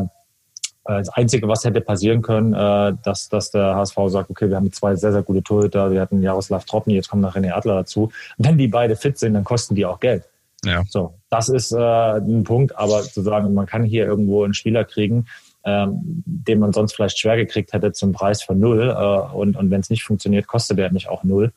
das 0.84 1.08
Einzige, 1.10 1.46
was 1.48 1.64
hätte 1.64 1.80
passieren 1.80 2.22
können, 2.22 2.54
äh, 2.54 2.94
dass, 3.04 3.28
dass 3.28 3.50
der 3.50 3.76
HSV 3.76 3.96
sagt, 4.08 4.30
okay, 4.30 4.48
wir 4.48 4.56
haben 4.56 4.72
zwei 4.72 4.96
sehr, 4.96 5.12
sehr 5.12 5.22
gute 5.22 5.42
Torhüter, 5.42 5.90
wir 5.90 6.00
hatten 6.00 6.22
Jaroslav 6.22 6.64
Troppen, 6.64 6.92
jetzt 6.92 7.08
kommt 7.08 7.22
noch 7.22 7.36
René 7.36 7.52
Adler 7.52 7.76
dazu. 7.76 8.10
Wenn 8.36 8.58
die 8.58 8.68
beide 8.68 8.96
fit 8.96 9.18
sind, 9.18 9.34
dann 9.34 9.44
kosten 9.44 9.74
die 9.74 9.86
auch 9.86 10.00
Geld. 10.00 10.24
Ja. 10.64 10.82
So, 10.88 11.14
das 11.30 11.48
ist 11.48 11.72
äh, 11.72 11.78
ein 11.78 12.44
Punkt, 12.44 12.76
aber 12.76 13.02
zu 13.02 13.22
sagen, 13.22 13.54
man 13.54 13.66
kann 13.66 13.82
hier 13.84 14.06
irgendwo 14.06 14.44
einen 14.44 14.54
Spieler 14.54 14.84
kriegen, 14.84 15.26
ähm, 15.64 16.00
den 16.24 16.58
man 16.58 16.72
sonst 16.72 16.94
vielleicht 16.94 17.18
schwer 17.18 17.36
gekriegt 17.36 17.72
hätte 17.72 17.92
zum 17.92 18.12
Preis 18.12 18.42
von 18.42 18.58
null 18.58 18.88
äh, 18.96 19.34
und, 19.34 19.56
und 19.56 19.70
wenn 19.70 19.80
es 19.80 19.90
nicht 19.90 20.04
funktioniert, 20.04 20.46
kostet 20.46 20.78
der 20.78 20.92
mich 20.92 21.08
auch 21.08 21.24
null. 21.24 21.52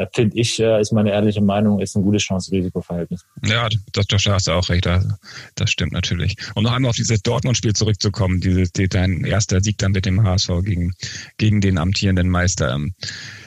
Äh, 0.00 0.06
finde 0.14 0.38
ich, 0.38 0.58
äh, 0.58 0.80
ist 0.80 0.92
meine 0.92 1.10
ehrliche 1.10 1.42
Meinung, 1.42 1.78
ist 1.78 1.94
ein 1.94 2.02
gutes 2.02 2.22
Chance-Risiko-Verhältnis. 2.22 3.26
Ja, 3.44 3.68
das, 3.92 4.06
das 4.06 4.24
hast 4.24 4.46
du 4.46 4.52
auch 4.52 4.68
recht. 4.70 4.86
Das, 4.86 5.70
stimmt 5.70 5.92
natürlich. 5.92 6.36
Um 6.54 6.64
noch 6.64 6.72
einmal 6.72 6.88
auf 6.88 6.96
dieses 6.96 7.22
Dortmund-Spiel 7.22 7.74
zurückzukommen, 7.74 8.40
dieses, 8.40 8.72
dein 8.72 9.24
erster 9.24 9.60
Sieg 9.60 9.76
dann 9.78 9.92
mit 9.92 10.06
dem 10.06 10.22
HSV 10.22 10.48
gegen, 10.64 10.94
gegen 11.36 11.60
den 11.60 11.76
amtierenden 11.76 12.30
Meister. 12.30 12.78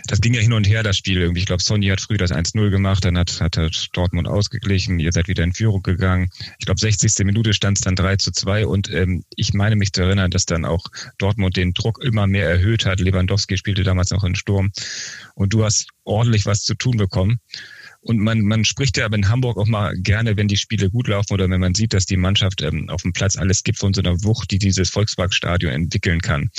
Das 0.07 0.19
ging 0.19 0.33
ja 0.33 0.41
hin 0.41 0.53
und 0.53 0.67
her, 0.67 0.83
das 0.83 0.98
Spiel 0.98 1.19
irgendwie. 1.19 1.39
Ich 1.39 1.45
glaube, 1.45 1.63
Sonny 1.63 1.88
hat 1.88 2.01
früh 2.01 2.17
das 2.17 2.31
1-0 2.31 2.69
gemacht, 2.69 3.05
dann 3.05 3.17
hat, 3.17 3.39
hat 3.39 3.57
Dortmund 3.93 4.27
ausgeglichen, 4.27 5.00
ihr 5.00 5.12
seid 5.12 5.27
wieder 5.27 5.43
in 5.43 5.53
Führung 5.53 5.81
gegangen. 5.81 6.29
Ich 6.60 6.65
glaube, 6.65 6.79
60. 6.79 7.25
Minute 7.25 7.53
stand 7.53 7.77
es 7.77 7.81
dann 7.81 7.95
3 7.95 8.17
zu 8.17 8.31
2 8.31 8.67
und 8.67 8.91
ähm, 8.91 9.24
ich 9.36 9.53
meine 9.53 9.75
mich 9.75 9.93
zu 9.93 10.01
erinnern, 10.01 10.31
dass 10.31 10.45
dann 10.45 10.65
auch 10.65 10.86
Dortmund 11.17 11.55
den 11.55 11.74
Druck 11.74 12.03
immer 12.03 12.27
mehr 12.27 12.50
erhöht 12.50 12.86
hat. 12.86 13.00
Lewandowski 13.00 13.57
spielte 13.57 13.83
damals 13.83 14.12
noch 14.12 14.24
in 14.24 14.36
Sturm 14.36 14.72
und 15.36 15.53
du 15.53 15.63
hast 15.63 15.89
ordentlich 16.03 16.45
was 16.45 16.63
zu 16.63 16.75
tun 16.75 16.98
bekommen. 16.98 17.39
Und 18.01 18.19
man, 18.19 18.41
man 18.41 18.65
spricht 18.65 18.98
ja 18.98 19.05
aber 19.05 19.15
in 19.15 19.29
Hamburg 19.29 19.57
auch 19.57 19.67
mal 19.67 19.95
gerne, 19.95 20.36
wenn 20.36 20.50
die 20.50 20.57
Spiele 20.57 20.89
gut 20.89 21.07
laufen 21.07 21.33
oder 21.33 21.50
wenn 21.50 21.62
man 21.62 21.74
sieht, 21.74 21.93
dass 21.93 22.05
die 22.05 22.17
Mannschaft 22.17 22.62
ähm, 22.62 22.89
auf 22.89 23.03
dem 23.03 23.13
Platz 23.13 23.38
alles 23.38 23.63
gibt 23.63 23.79
von 23.79 23.93
so 23.93 24.01
einer 24.01 24.22
Wucht, 24.24 24.51
die 24.51 24.60
dieses 24.60 24.89
Volksparkstadion 24.89 25.72
entwickeln 25.72 26.19
kann. 26.19 26.50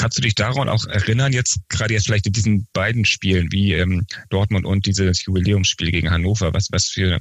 Kannst 0.00 0.16
du 0.16 0.22
dich 0.22 0.34
daran 0.34 0.70
auch 0.70 0.86
erinnern, 0.86 1.30
jetzt 1.34 1.58
gerade 1.68 1.92
jetzt 1.92 2.06
vielleicht 2.06 2.26
in 2.26 2.32
diesen 2.32 2.66
beiden 2.72 3.04
Spielen, 3.04 3.52
wie 3.52 3.74
ähm, 3.74 4.06
Dortmund 4.30 4.64
und 4.64 4.86
dieses 4.86 5.26
Jubiläumsspiel 5.26 5.90
gegen 5.90 6.10
Hannover, 6.10 6.54
was, 6.54 6.68
was 6.72 6.86
für 6.86 7.18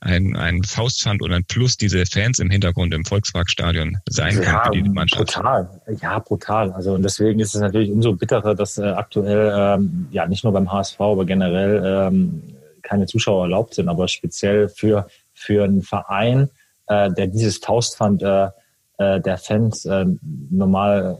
ein, 0.00 0.36
ein 0.36 0.62
Faustpfand 0.62 1.22
und 1.22 1.32
ein 1.32 1.42
Plus 1.44 1.76
diese 1.76 2.06
Fans 2.06 2.38
im 2.38 2.48
Hintergrund 2.48 2.94
im 2.94 3.04
Volksparkstadion 3.04 3.98
sein 4.08 4.36
ja, 4.36 4.42
kann 4.42 4.72
für 4.72 4.80
die 4.80 4.88
Mannschaft? 4.88 5.34
Brutal, 5.34 5.80
ja, 6.00 6.20
brutal. 6.20 6.70
Also 6.70 6.94
und 6.94 7.02
deswegen 7.02 7.40
ist 7.40 7.56
es 7.56 7.60
natürlich 7.60 7.90
umso 7.90 8.12
bitterer, 8.12 8.54
dass 8.54 8.78
äh, 8.78 8.84
aktuell 8.84 9.52
ähm, 9.52 10.06
ja 10.12 10.24
nicht 10.28 10.44
nur 10.44 10.52
beim 10.52 10.70
HSV, 10.70 11.00
aber 11.00 11.24
generell 11.24 11.82
ähm, 11.84 12.42
keine 12.82 13.06
Zuschauer 13.06 13.46
erlaubt 13.46 13.74
sind, 13.74 13.88
aber 13.88 14.06
speziell 14.06 14.68
für, 14.68 15.08
für 15.34 15.64
einen 15.64 15.82
Verein, 15.82 16.48
äh, 16.86 17.10
der 17.10 17.26
dieses 17.26 17.58
Faustpfand 17.58 18.22
äh, 18.22 18.50
äh, 18.98 19.20
der 19.20 19.36
Fans 19.36 19.84
äh, 19.84 20.06
normal 20.50 21.18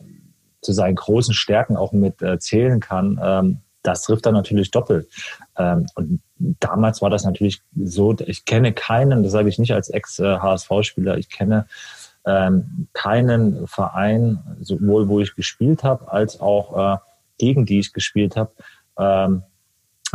zu 0.61 0.73
seinen 0.73 0.97
großen 0.97 1.35
Stärken 1.35 1.77
auch 1.77 1.93
mit 1.93 2.23
äh, 2.23 2.39
zählen 2.39 2.81
kann, 2.81 3.21
ähm, 3.23 3.59
das 3.83 4.03
trifft 4.03 4.27
dann 4.27 4.35
natürlich 4.35 4.71
doppelt. 4.71 5.09
Ähm, 5.57 5.87
und 5.95 6.21
damals 6.39 7.01
war 7.01 7.11
das 7.11 7.25
natürlich 7.25 7.63
so, 7.77 8.15
ich 8.27 8.45
kenne 8.45 8.73
keinen, 8.73 9.23
das 9.23 9.33
sage 9.33 9.49
ich 9.49 9.59
nicht 9.59 9.73
als 9.73 9.89
Ex-HSV-Spieler, 9.89 11.17
ich 11.17 11.31
kenne 11.31 11.67
ähm, 12.27 12.89
keinen 12.93 13.67
Verein, 13.67 14.39
sowohl 14.61 15.09
wo 15.09 15.21
ich 15.21 15.35
gespielt 15.35 15.83
habe, 15.83 16.13
als 16.13 16.41
auch 16.41 16.95
äh, 16.95 16.99
gegen 17.39 17.65
die 17.65 17.79
ich 17.79 17.93
gespielt 17.95 18.37
habe. 18.37 18.53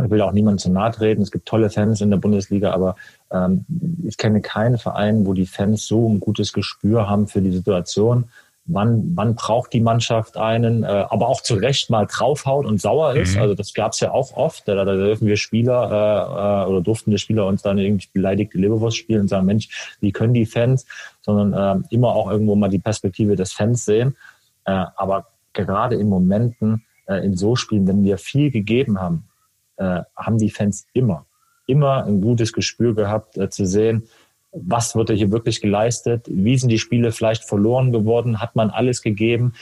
Ich 0.04 0.10
will 0.10 0.20
auch 0.20 0.30
niemandem 0.30 0.58
zu 0.58 0.70
nahe 0.70 0.92
treten. 0.92 1.22
Es 1.22 1.32
gibt 1.32 1.48
tolle 1.48 1.70
Fans 1.70 2.00
in 2.00 2.10
der 2.10 2.18
Bundesliga, 2.18 2.72
aber 2.72 2.94
ähm, 3.32 3.64
ich 4.06 4.16
kenne 4.16 4.40
keinen 4.42 4.78
Verein, 4.78 5.26
wo 5.26 5.32
die 5.32 5.46
Fans 5.46 5.86
so 5.86 6.08
ein 6.08 6.20
gutes 6.20 6.52
Gespür 6.52 7.08
haben 7.08 7.26
für 7.26 7.40
die 7.40 7.50
Situation 7.50 8.28
wann, 8.66 9.12
wann 9.14 9.34
braucht 9.34 9.72
die 9.72 9.80
Mannschaft 9.80 10.36
einen, 10.36 10.82
äh, 10.82 10.86
aber 10.86 11.28
auch 11.28 11.40
zu 11.42 11.54
Recht 11.54 11.90
mal 11.90 12.06
draufhaut 12.06 12.66
und 12.66 12.80
sauer 12.80 13.14
ist. 13.14 13.36
Mhm. 13.36 13.42
Also 13.42 13.54
das 13.54 13.74
gab 13.74 13.92
es 13.92 14.00
ja 14.00 14.10
auch 14.10 14.36
oft. 14.36 14.66
Da, 14.66 14.74
da 14.74 14.84
dürfen 14.84 15.26
wir 15.26 15.36
Spieler 15.36 16.64
äh, 16.64 16.64
äh, 16.64 16.70
oder 16.70 16.80
durften 16.80 17.10
die 17.10 17.18
Spieler 17.18 17.46
uns 17.46 17.62
dann 17.62 17.78
irgendwie 17.78 18.08
beleidigte 18.12 18.58
Leberwurst 18.58 18.96
spielen 18.96 19.22
und 19.22 19.28
sagen, 19.28 19.46
Mensch, 19.46 19.96
wie 20.00 20.12
können 20.12 20.34
die 20.34 20.46
Fans, 20.46 20.86
sondern 21.20 21.82
äh, 21.82 21.94
immer 21.94 22.08
auch 22.08 22.30
irgendwo 22.30 22.56
mal 22.56 22.68
die 22.68 22.78
Perspektive 22.78 23.36
des 23.36 23.52
Fans 23.52 23.84
sehen. 23.84 24.16
Äh, 24.64 24.84
aber 24.96 25.26
gerade 25.52 25.96
in 25.96 26.08
Momenten, 26.08 26.84
äh, 27.06 27.24
in 27.24 27.36
so 27.36 27.56
Spielen, 27.56 27.86
wenn 27.86 28.02
wir 28.02 28.18
viel 28.18 28.50
gegeben 28.50 29.00
haben, 29.00 29.28
äh, 29.76 30.02
haben 30.16 30.38
die 30.38 30.50
Fans 30.50 30.86
immer, 30.92 31.26
immer 31.66 32.04
ein 32.04 32.20
gutes 32.20 32.52
Gespür 32.52 32.94
gehabt, 32.94 33.36
äh, 33.36 33.48
zu 33.48 33.66
sehen, 33.66 34.08
was 34.62 34.96
wird 34.96 35.10
hier 35.10 35.30
wirklich 35.30 35.60
geleistet, 35.60 36.26
wie 36.28 36.56
sind 36.56 36.70
die 36.70 36.78
Spiele 36.78 37.12
vielleicht 37.12 37.44
verloren 37.44 37.92
geworden, 37.92 38.40
hat 38.40 38.56
man 38.56 38.70
alles 38.70 39.02
gegeben, 39.02 39.52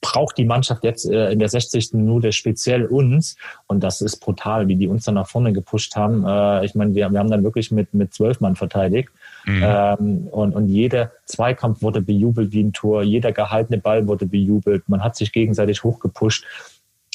braucht 0.00 0.38
die 0.38 0.44
Mannschaft 0.44 0.84
jetzt 0.84 1.08
äh, 1.08 1.30
in 1.30 1.38
der 1.38 1.48
60. 1.48 1.92
Minute 1.92 2.32
speziell 2.32 2.86
uns? 2.86 3.36
Und 3.66 3.84
das 3.84 4.00
ist 4.00 4.16
brutal, 4.16 4.68
wie 4.68 4.76
die 4.76 4.88
uns 4.88 5.04
dann 5.04 5.14
nach 5.14 5.28
vorne 5.28 5.52
gepusht 5.52 5.94
haben. 5.96 6.24
Äh, 6.26 6.64
ich 6.64 6.74
meine, 6.74 6.94
wir, 6.94 7.10
wir 7.10 7.18
haben 7.18 7.30
dann 7.30 7.44
wirklich 7.44 7.70
mit 7.70 7.92
mit 7.92 8.14
zwölf 8.14 8.40
Mann 8.40 8.56
verteidigt. 8.56 9.10
Mhm. 9.44 9.62
ähm, 9.62 10.28
und 10.30 10.54
und 10.54 10.68
jeder 10.68 11.12
Zweikampf 11.26 11.82
wurde 11.82 12.00
bejubelt 12.00 12.52
wie 12.52 12.62
ein 12.62 12.72
Tor, 12.72 13.02
jeder 13.02 13.32
gehaltene 13.32 13.78
Ball 13.78 14.06
wurde 14.06 14.26
bejubelt, 14.26 14.88
man 14.88 15.04
hat 15.04 15.16
sich 15.16 15.32
gegenseitig 15.32 15.84
hochgepusht. 15.84 16.44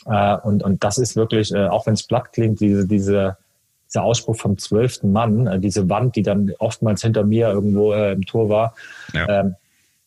Äh, 0.05 0.37
und 0.37 0.63
und 0.63 0.83
das 0.83 0.97
ist 0.97 1.15
wirklich, 1.15 1.51
äh, 1.53 1.67
auch 1.67 1.87
wenn 1.87 1.93
es 1.93 2.03
platt 2.03 2.33
klingt, 2.33 2.59
diese 2.59 2.87
diese 2.87 3.37
dieser 3.95 4.03
Ausspruch 4.03 4.35
vom 4.35 4.57
zwölften 4.57 5.11
Mann, 5.11 5.47
äh, 5.47 5.59
diese 5.59 5.89
Wand, 5.89 6.15
die 6.15 6.21
dann 6.21 6.51
oftmals 6.59 7.01
hinter 7.01 7.23
mir 7.23 7.49
irgendwo 7.49 7.93
äh, 7.93 8.11
im 8.11 8.25
Tor 8.25 8.49
war, 8.49 8.75
ja. 9.13 9.27
ähm, 9.29 9.55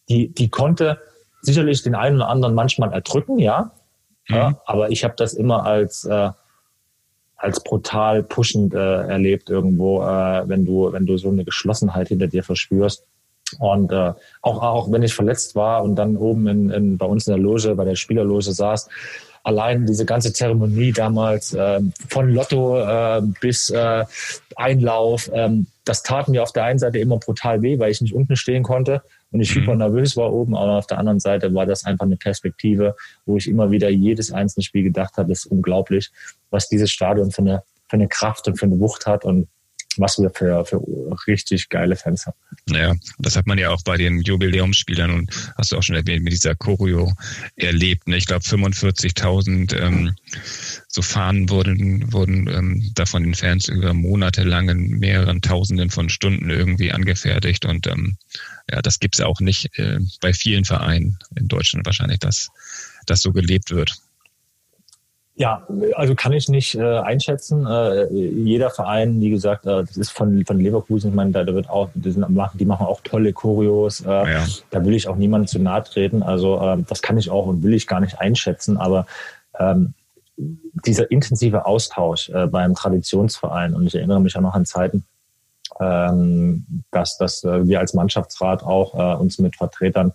die, 0.08 0.28
die 0.28 0.50
konnte 0.50 0.98
sicherlich 1.40 1.82
den 1.82 1.94
einen 1.94 2.16
oder 2.16 2.28
anderen 2.28 2.54
manchmal 2.54 2.92
erdrücken, 2.92 3.38
ja. 3.38 3.70
Mhm. 4.28 4.34
ja 4.34 4.60
aber 4.66 4.90
ich 4.90 5.04
habe 5.04 5.14
das 5.16 5.34
immer 5.34 5.64
als 5.64 6.04
äh, 6.04 6.30
als 7.36 7.62
brutal 7.62 8.24
pushend 8.24 8.74
äh, 8.74 9.06
erlebt 9.06 9.48
irgendwo, 9.48 10.02
äh, 10.02 10.48
wenn 10.48 10.64
du 10.64 10.92
wenn 10.92 11.06
du 11.06 11.16
so 11.16 11.28
eine 11.28 11.44
Geschlossenheit 11.44 12.08
hinter 12.08 12.26
dir 12.26 12.42
verspürst. 12.42 13.04
Und 13.58 13.92
äh, 13.92 14.12
auch 14.42 14.62
auch 14.62 14.92
wenn 14.92 15.02
ich 15.02 15.14
verletzt 15.14 15.54
war 15.54 15.82
und 15.82 15.96
dann 15.96 16.16
oben 16.16 16.46
in, 16.48 16.70
in 16.70 16.98
bei 16.98 17.06
uns 17.06 17.26
in 17.26 17.32
der 17.32 17.42
Loge, 17.42 17.74
bei 17.76 17.84
der 17.84 17.94
Spielerloge 17.94 18.52
saß, 18.52 18.88
allein 19.48 19.86
diese 19.86 20.04
ganze 20.04 20.34
Zeremonie 20.34 20.92
damals 20.92 21.54
äh, 21.54 21.80
von 22.10 22.28
Lotto 22.28 22.78
äh, 22.78 23.22
bis 23.40 23.70
äh, 23.70 24.04
Einlauf, 24.56 25.30
ähm, 25.32 25.66
das 25.86 26.02
tat 26.02 26.28
mir 26.28 26.42
auf 26.42 26.52
der 26.52 26.64
einen 26.64 26.78
Seite 26.78 26.98
immer 26.98 27.16
brutal 27.16 27.62
weh, 27.62 27.78
weil 27.78 27.90
ich 27.90 28.02
nicht 28.02 28.14
unten 28.14 28.36
stehen 28.36 28.62
konnte 28.62 29.02
und 29.30 29.40
ich 29.40 29.56
mhm. 29.56 29.60
super 29.60 29.74
nervös 29.74 30.18
war 30.18 30.34
oben, 30.34 30.54
aber 30.54 30.72
auf 30.72 30.86
der 30.86 30.98
anderen 30.98 31.18
Seite 31.18 31.54
war 31.54 31.64
das 31.64 31.86
einfach 31.86 32.04
eine 32.04 32.18
Perspektive, 32.18 32.94
wo 33.24 33.38
ich 33.38 33.48
immer 33.48 33.70
wieder 33.70 33.88
jedes 33.88 34.30
einzelne 34.32 34.64
Spiel 34.64 34.82
gedacht 34.82 35.16
habe, 35.16 35.30
das 35.30 35.40
ist 35.40 35.46
unglaublich, 35.46 36.10
was 36.50 36.68
dieses 36.68 36.90
Stadion 36.90 37.30
für 37.30 37.40
eine, 37.40 37.62
für 37.88 37.96
eine 37.96 38.08
Kraft 38.08 38.48
und 38.48 38.58
für 38.58 38.66
eine 38.66 38.78
Wucht 38.78 39.06
hat 39.06 39.24
und 39.24 39.48
was 39.98 40.18
wir 40.18 40.30
für, 40.30 40.64
für 40.64 40.80
richtig 41.26 41.68
geile 41.68 41.96
Fans 41.96 42.26
haben. 42.26 42.36
Ja, 42.68 42.94
das 43.18 43.36
hat 43.36 43.46
man 43.46 43.58
ja 43.58 43.70
auch 43.70 43.82
bei 43.82 43.96
den 43.96 44.20
Jubiläumsspielern 44.20 45.10
und 45.10 45.30
hast 45.56 45.72
du 45.72 45.76
auch 45.76 45.82
schon 45.82 45.96
erwähnt, 45.96 46.22
mit 46.22 46.32
dieser 46.32 46.54
Choreo 46.54 47.12
erlebt. 47.56 48.08
Ne? 48.08 48.16
Ich 48.16 48.26
glaube, 48.26 48.44
45.000 48.44 49.76
ähm, 49.76 50.14
so 50.88 51.02
Fahnen 51.02 51.48
wurden, 51.50 52.12
wurden 52.12 52.48
ähm, 52.48 52.90
da 52.94 53.06
von 53.06 53.22
den 53.22 53.34
Fans 53.34 53.68
über 53.68 53.94
Monate 53.94 54.42
lang 54.42 54.68
in 54.68 54.98
mehreren 54.98 55.40
Tausenden 55.40 55.90
von 55.90 56.08
Stunden 56.08 56.50
irgendwie 56.50 56.92
angefertigt. 56.92 57.64
Und 57.64 57.86
ähm, 57.86 58.16
ja, 58.70 58.82
das 58.82 58.98
gibt's 58.98 59.20
auch 59.20 59.40
nicht 59.40 59.78
äh, 59.78 59.98
bei 60.20 60.32
vielen 60.32 60.64
Vereinen 60.64 61.18
in 61.36 61.48
Deutschland 61.48 61.86
wahrscheinlich, 61.86 62.18
dass 62.18 62.50
das 63.06 63.20
so 63.20 63.32
gelebt 63.32 63.70
wird. 63.70 63.96
Ja, 65.38 65.62
also 65.94 66.16
kann 66.16 66.32
ich 66.32 66.48
nicht 66.48 66.74
äh, 66.74 66.98
einschätzen. 66.98 67.64
Äh, 67.64 68.12
jeder 68.12 68.70
Verein, 68.70 69.20
wie 69.20 69.30
gesagt, 69.30 69.66
äh, 69.66 69.84
das 69.84 69.96
ist 69.96 70.10
von, 70.10 70.44
von 70.44 70.58
Leverkusen, 70.58 71.10
ich 71.10 71.14
meine, 71.14 71.30
da, 71.30 71.44
da 71.44 71.54
wird 71.54 71.70
auch, 71.70 71.90
die, 71.94 72.10
sind, 72.10 72.26
die 72.54 72.64
machen 72.64 72.86
auch 72.86 73.00
tolle 73.02 73.32
Choreos. 73.32 74.00
Äh, 74.00 74.08
ja. 74.08 74.44
Da 74.70 74.84
will 74.84 74.94
ich 74.94 75.06
auch 75.06 75.14
niemandem 75.14 75.46
zu 75.46 75.60
nahe 75.60 75.84
treten. 75.84 76.24
Also 76.24 76.60
äh, 76.60 76.82
das 76.88 77.02
kann 77.02 77.18
ich 77.18 77.30
auch 77.30 77.46
und 77.46 77.62
will 77.62 77.72
ich 77.72 77.86
gar 77.86 78.00
nicht 78.00 78.20
einschätzen. 78.20 78.78
Aber 78.78 79.06
ähm, 79.60 79.94
dieser 80.84 81.08
intensive 81.12 81.66
Austausch 81.66 82.30
äh, 82.30 82.48
beim 82.48 82.74
Traditionsverein, 82.74 83.74
und 83.74 83.86
ich 83.86 83.94
erinnere 83.94 84.20
mich 84.20 84.36
auch 84.36 84.40
noch 84.40 84.54
an 84.54 84.66
Zeiten, 84.66 85.04
ähm, 85.78 86.82
dass, 86.90 87.16
dass 87.16 87.44
äh, 87.44 87.64
wir 87.64 87.78
als 87.78 87.94
Mannschaftsrat 87.94 88.64
auch 88.64 88.94
äh, 88.94 89.20
uns 89.20 89.38
mit 89.38 89.54
Vertretern 89.54 90.12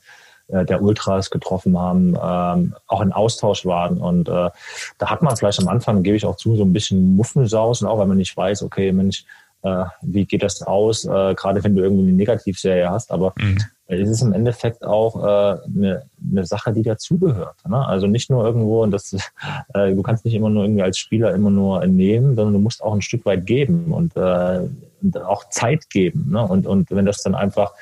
äh, 0.47 0.65
der 0.65 0.81
Ultras 0.81 1.29
getroffen 1.29 1.77
haben, 1.77 2.17
ähm, 2.21 2.75
auch 2.87 3.01
in 3.01 3.13
Austausch 3.13 3.65
waren. 3.65 3.97
Und 3.97 4.27
äh, 4.27 4.49
da 4.97 5.09
hat 5.09 5.21
man 5.21 5.35
vielleicht 5.37 5.59
am 5.61 5.67
Anfang, 5.67 6.03
gebe 6.03 6.17
ich 6.17 6.25
auch 6.25 6.35
zu, 6.35 6.55
so 6.55 6.63
ein 6.63 6.73
bisschen 6.73 7.15
Muffensausen, 7.15 7.87
auch 7.87 7.99
wenn 7.99 8.07
man 8.07 8.17
nicht 8.17 8.35
weiß, 8.35 8.63
okay, 8.63 8.91
Mensch, 8.91 9.25
äh, 9.63 9.85
wie 10.01 10.25
geht 10.25 10.43
das 10.43 10.61
aus, 10.61 11.05
äh, 11.05 11.33
gerade 11.35 11.63
wenn 11.63 11.75
du 11.75 11.81
irgendwie 11.81 12.03
eine 12.03 12.11
Negativserie 12.11 12.89
hast. 12.89 13.11
Aber 13.11 13.33
mhm. 13.37 13.57
es 13.87 14.09
ist 14.09 14.21
im 14.21 14.33
Endeffekt 14.33 14.83
auch 14.83 15.15
äh, 15.23 15.57
eine, 15.65 16.03
eine 16.29 16.45
Sache, 16.45 16.73
die 16.73 16.83
dazugehört. 16.83 17.55
Ne? 17.67 17.85
Also 17.85 18.07
nicht 18.07 18.29
nur 18.29 18.45
irgendwo, 18.45 18.83
und 18.83 18.91
das, 18.91 19.13
äh, 19.73 19.93
du 19.93 20.01
kannst 20.01 20.25
nicht 20.25 20.33
immer 20.33 20.49
nur 20.49 20.63
irgendwie 20.63 20.83
als 20.83 20.97
Spieler 20.97 21.33
immer 21.33 21.49
nur 21.49 21.85
nehmen, 21.87 22.35
sondern 22.35 22.53
du 22.53 22.59
musst 22.59 22.83
auch 22.83 22.93
ein 22.93 23.01
Stück 23.01 23.25
weit 23.25 23.45
geben 23.45 23.93
und, 23.93 24.15
äh, 24.17 24.67
und 25.01 25.21
auch 25.21 25.49
Zeit 25.49 25.89
geben. 25.89 26.31
Ne? 26.31 26.45
Und, 26.45 26.67
und 26.67 26.91
wenn 26.91 27.05
das 27.05 27.23
dann 27.23 27.35
einfach 27.35 27.73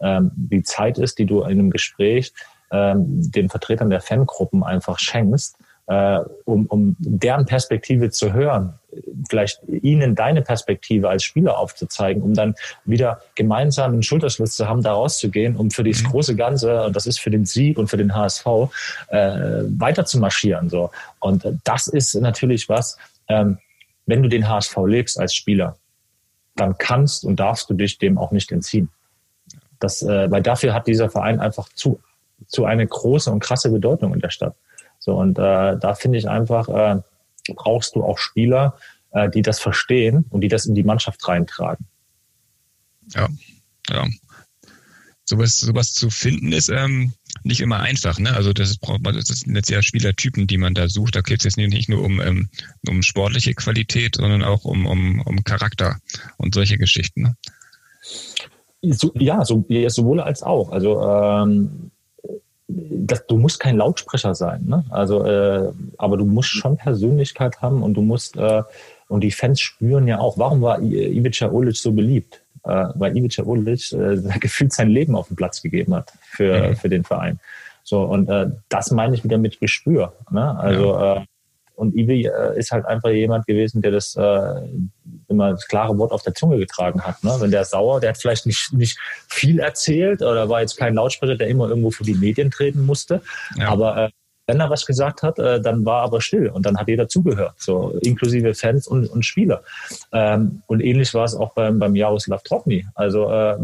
ähm, 0.00 0.30
die 0.34 0.62
Zeit 0.62 0.98
ist, 0.98 1.18
die 1.18 1.26
du 1.26 1.40
in 1.40 1.50
einem 1.50 1.70
Gespräch 1.70 2.32
ähm, 2.70 3.30
den 3.30 3.48
Vertretern 3.48 3.90
der 3.90 4.00
Fangruppen 4.00 4.62
einfach 4.62 4.98
schenkst, 4.98 5.56
äh, 5.86 6.20
um, 6.44 6.66
um 6.66 6.96
deren 6.98 7.46
Perspektive 7.46 8.10
zu 8.10 8.32
hören, 8.32 8.74
vielleicht 9.28 9.60
ihnen 9.68 10.14
deine 10.14 10.42
Perspektive 10.42 11.08
als 11.08 11.24
Spieler 11.24 11.58
aufzuzeigen, 11.58 12.22
um 12.22 12.34
dann 12.34 12.54
wieder 12.84 13.20
gemeinsam 13.34 13.92
einen 13.92 14.02
Schulterschluss 14.02 14.54
zu 14.54 14.68
haben, 14.68 14.82
da 14.82 14.92
rauszugehen, 14.92 15.56
um 15.56 15.70
für 15.70 15.82
dieses 15.82 16.04
mhm. 16.04 16.10
große 16.10 16.36
Ganze, 16.36 16.84
und 16.84 16.94
das 16.94 17.06
ist 17.06 17.20
für 17.20 17.30
den 17.30 17.44
Sieg 17.44 17.78
und 17.78 17.88
für 17.88 17.96
den 17.96 18.14
HSV, 18.14 18.46
äh, 19.08 19.62
weiter 19.78 20.04
zu 20.04 20.18
marschieren. 20.20 20.68
So. 20.68 20.90
Und 21.18 21.44
das 21.64 21.88
ist 21.88 22.14
natürlich 22.14 22.68
was, 22.68 22.96
ähm, 23.28 23.58
wenn 24.06 24.22
du 24.22 24.28
den 24.28 24.48
HSV 24.48 24.76
lebst 24.86 25.18
als 25.18 25.34
Spieler, 25.34 25.76
dann 26.56 26.78
kannst 26.78 27.24
und 27.24 27.40
darfst 27.40 27.70
du 27.70 27.74
dich 27.74 27.98
dem 27.98 28.18
auch 28.18 28.30
nicht 28.30 28.52
entziehen. 28.52 28.90
Das, 29.80 30.02
äh, 30.02 30.30
weil 30.30 30.42
dafür 30.42 30.74
hat 30.74 30.86
dieser 30.86 31.10
Verein 31.10 31.40
einfach 31.40 31.68
zu, 31.74 32.00
zu 32.46 32.64
eine 32.64 32.86
große 32.86 33.30
und 33.30 33.40
krasse 33.40 33.70
Bedeutung 33.70 34.14
in 34.14 34.20
der 34.20 34.30
Stadt. 34.30 34.54
So, 34.98 35.16
und 35.16 35.38
äh, 35.38 35.78
da 35.78 35.94
finde 35.94 36.18
ich 36.18 36.28
einfach, 36.28 36.68
äh, 36.68 37.00
brauchst 37.54 37.96
du 37.96 38.04
auch 38.04 38.18
Spieler, 38.18 38.78
äh, 39.12 39.28
die 39.30 39.42
das 39.42 39.58
verstehen 39.58 40.26
und 40.30 40.42
die 40.42 40.48
das 40.48 40.66
in 40.66 40.74
die 40.74 40.82
Mannschaft 40.82 41.26
reintragen. 41.26 41.86
Ja, 43.14 43.28
ja. 43.88 44.06
Sowas, 45.24 45.58
sowas 45.58 45.92
zu 45.92 46.10
finden 46.10 46.52
ist 46.52 46.68
ähm, 46.68 47.12
nicht 47.44 47.60
immer 47.60 47.80
einfach. 47.80 48.18
Ne? 48.18 48.34
Also 48.34 48.52
das, 48.52 48.76
braucht 48.76 49.02
man, 49.02 49.14
das 49.14 49.26
sind 49.26 49.54
jetzt 49.54 49.70
ja 49.70 49.80
Spielertypen, 49.80 50.46
die 50.46 50.58
man 50.58 50.74
da 50.74 50.88
sucht. 50.88 51.14
Da 51.14 51.20
geht 51.20 51.38
es 51.38 51.44
jetzt 51.44 51.56
nicht 51.56 51.88
nur 51.88 52.02
um, 52.02 52.20
ähm, 52.20 52.48
um 52.88 53.02
sportliche 53.02 53.54
Qualität, 53.54 54.16
sondern 54.16 54.42
auch 54.42 54.64
um, 54.64 54.86
um, 54.86 55.20
um 55.20 55.44
Charakter 55.44 56.00
und 56.36 56.54
solche 56.54 56.78
Geschichten. 56.78 57.22
Ne? 57.22 57.36
So, 58.82 59.12
ja, 59.14 59.44
so, 59.44 59.64
sowohl 59.88 60.20
als 60.20 60.42
auch. 60.42 60.72
Also 60.72 61.00
ähm, 61.02 61.90
das, 62.68 63.26
du 63.26 63.36
musst 63.36 63.60
kein 63.60 63.76
Lautsprecher 63.76 64.34
sein, 64.34 64.64
ne? 64.66 64.84
Also, 64.90 65.24
äh, 65.24 65.72
aber 65.98 66.16
du 66.16 66.24
musst 66.24 66.50
schon 66.50 66.76
Persönlichkeit 66.76 67.60
haben 67.62 67.82
und 67.82 67.94
du 67.94 68.02
musst 68.02 68.36
äh, 68.36 68.62
und 69.08 69.22
die 69.22 69.32
Fans 69.32 69.60
spüren 69.60 70.06
ja 70.06 70.20
auch, 70.20 70.38
warum 70.38 70.62
war 70.62 70.80
Ivica 70.80 71.50
Olic 71.50 71.76
so 71.76 71.92
beliebt? 71.92 72.42
Äh, 72.62 72.86
weil 72.94 73.16
Ivica 73.16 73.42
Olic 73.42 73.92
äh, 73.92 74.16
gefühlt 74.40 74.72
sein 74.72 74.88
Leben 74.88 75.16
auf 75.16 75.26
den 75.26 75.36
Platz 75.36 75.60
gegeben 75.62 75.94
hat 75.94 76.12
für, 76.22 76.70
mhm. 76.70 76.76
für 76.76 76.88
den 76.88 77.04
Verein. 77.04 77.40
So, 77.82 78.02
und 78.02 78.28
äh, 78.28 78.50
das 78.68 78.92
meine 78.92 79.16
ich 79.16 79.24
wieder 79.24 79.38
mit 79.38 79.58
Gespür. 79.58 80.12
Ne? 80.30 80.56
Also 80.58 80.94
ja. 80.94 81.24
Und 81.80 81.96
Ivi 81.96 82.26
äh, 82.26 82.58
ist 82.58 82.72
halt 82.72 82.84
einfach 82.84 83.08
jemand 83.08 83.46
gewesen, 83.46 83.80
der 83.80 83.90
das 83.90 84.14
äh, 84.14 84.68
immer 85.28 85.52
das 85.52 85.66
klare 85.66 85.96
Wort 85.96 86.12
auf 86.12 86.22
der 86.22 86.34
Zunge 86.34 86.58
getragen 86.58 87.00
hat. 87.00 87.24
Ne? 87.24 87.34
Wenn 87.38 87.50
der 87.50 87.64
sauer, 87.64 88.00
der 88.00 88.10
hat 88.10 88.18
vielleicht 88.18 88.44
nicht, 88.44 88.70
nicht 88.74 88.98
viel 89.28 89.60
erzählt 89.60 90.20
oder 90.20 90.50
war 90.50 90.60
jetzt 90.60 90.76
kein 90.76 90.94
Lautsprecher, 90.94 91.36
der 91.36 91.48
immer 91.48 91.70
irgendwo 91.70 91.90
für 91.90 92.04
die 92.04 92.14
Medien 92.14 92.50
treten 92.50 92.84
musste. 92.84 93.22
Ja. 93.56 93.70
Aber 93.70 93.96
äh, 93.96 94.10
wenn 94.46 94.60
er 94.60 94.68
was 94.68 94.84
gesagt 94.84 95.22
hat, 95.22 95.38
äh, 95.38 95.58
dann 95.58 95.86
war 95.86 96.02
aber 96.02 96.20
still 96.20 96.48
und 96.48 96.66
dann 96.66 96.76
hat 96.76 96.88
jeder 96.88 97.08
zugehört, 97.08 97.54
so 97.56 97.98
inklusive 98.02 98.52
Fans 98.52 98.86
und, 98.86 99.06
und 99.06 99.24
Spieler. 99.24 99.62
Ähm, 100.12 100.62
und 100.66 100.80
ähnlich 100.80 101.14
war 101.14 101.24
es 101.24 101.34
auch 101.34 101.54
beim, 101.54 101.78
beim 101.78 101.96
Jaroslav 101.96 102.42
Trotny. 102.42 102.84
Also 102.94 103.30
äh, 103.30 103.56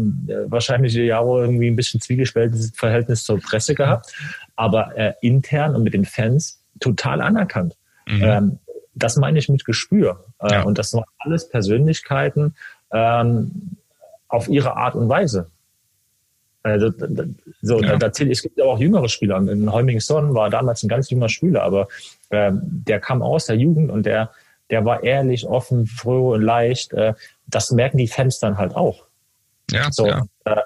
wahrscheinlich 0.46 0.94
Jaro 0.94 1.42
irgendwie 1.42 1.66
ein 1.66 1.76
bisschen 1.76 2.00
zwiegespaltenes 2.00 2.73
Verhältnis 2.75 3.25
zur 3.25 3.40
Presse 3.40 3.75
gehabt, 3.75 4.11
aber 4.54 4.96
äh, 4.96 5.12
intern 5.20 5.76
und 5.76 5.82
mit 5.82 5.92
den 5.92 6.06
Fans 6.06 6.62
total 6.80 7.20
anerkannt. 7.20 7.76
Mhm. 8.07 8.23
Ähm, 8.23 8.59
das 8.95 9.17
meine 9.17 9.39
ich 9.39 9.49
mit 9.49 9.65
Gespür. 9.65 10.25
Äh, 10.41 10.53
ja. 10.53 10.63
Und 10.63 10.79
das 10.79 10.95
waren 10.95 11.05
alles 11.19 11.49
Persönlichkeiten 11.49 12.55
ähm, 12.93 13.77
auf 14.29 14.49
ihre 14.49 14.77
Art 14.77 14.95
und 14.95 15.09
Weise. 15.09 15.51
Also, 16.63 16.93
so, 17.63 17.81
ja. 17.81 17.97
da, 17.97 18.09
da, 18.09 18.25
es 18.25 18.43
gibt 18.43 18.61
aber 18.61 18.73
auch 18.73 18.81
jüngere 18.81 19.09
Spieler. 19.09 19.37
In 19.37 19.73
Heuming 19.73 20.01
Son 20.01 20.35
war 20.35 20.51
damals 20.51 20.83
ein 20.83 20.89
ganz 20.89 21.11
junger 21.11 21.29
Spieler, 21.29 21.63
aber 21.63 21.87
äh, 22.31 22.51
der 22.53 22.99
kam 22.99 23.23
aus 23.23 23.47
der 23.47 23.57
Jugend 23.57 23.89
und 23.91 24.05
der, 24.05 24.33
der 24.71 24.85
war 24.85 25.05
ehrlich, 25.05 25.47
offen, 25.47 25.87
froh 25.87 26.35
und 26.35 26.43
leicht. 26.43 26.93
Äh, 26.93 27.15
das 27.47 27.71
merken 27.71 27.99
die 27.99 28.09
Fans 28.09 28.41
dann 28.41 28.59
halt 28.59 28.75
auch. 28.75 29.05
Ja, 29.71 29.93
so, 29.93 30.07
ja. 30.07 30.27
Äh, 30.45 30.57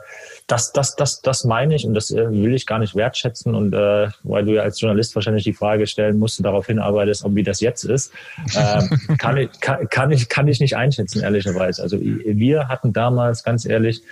das, 0.50 0.72
das, 0.72 0.96
das, 0.96 1.20
das 1.20 1.44
meine 1.44 1.76
ich 1.76 1.86
und 1.86 1.94
das 1.94 2.10
äh, 2.10 2.28
will 2.30 2.54
ich 2.54 2.66
gar 2.66 2.80
nicht 2.80 2.96
wertschätzen 2.96 3.54
und 3.54 3.72
äh, 3.72 4.08
weil 4.24 4.44
du 4.44 4.54
ja 4.54 4.62
als 4.62 4.80
Journalist 4.80 5.14
wahrscheinlich 5.14 5.44
die 5.44 5.52
Frage 5.52 5.86
stellen 5.86 6.18
musst 6.18 6.40
und 6.40 6.44
darauf 6.44 6.66
hinarbeitest, 6.66 7.24
ob 7.24 7.36
wie 7.36 7.44
das 7.44 7.60
jetzt 7.60 7.84
ist, 7.84 8.12
äh, 8.54 8.82
kann, 9.18 9.36
ich, 9.36 9.60
kann, 9.60 9.88
kann, 9.88 10.10
ich, 10.10 10.28
kann 10.28 10.48
ich 10.48 10.58
nicht 10.58 10.76
einschätzen, 10.76 11.22
ehrlicherweise. 11.22 11.80
Also 11.82 11.98
wir 12.00 12.66
hatten 12.66 12.92
damals, 12.92 13.44
ganz 13.44 13.64
ehrlich, 13.64 14.02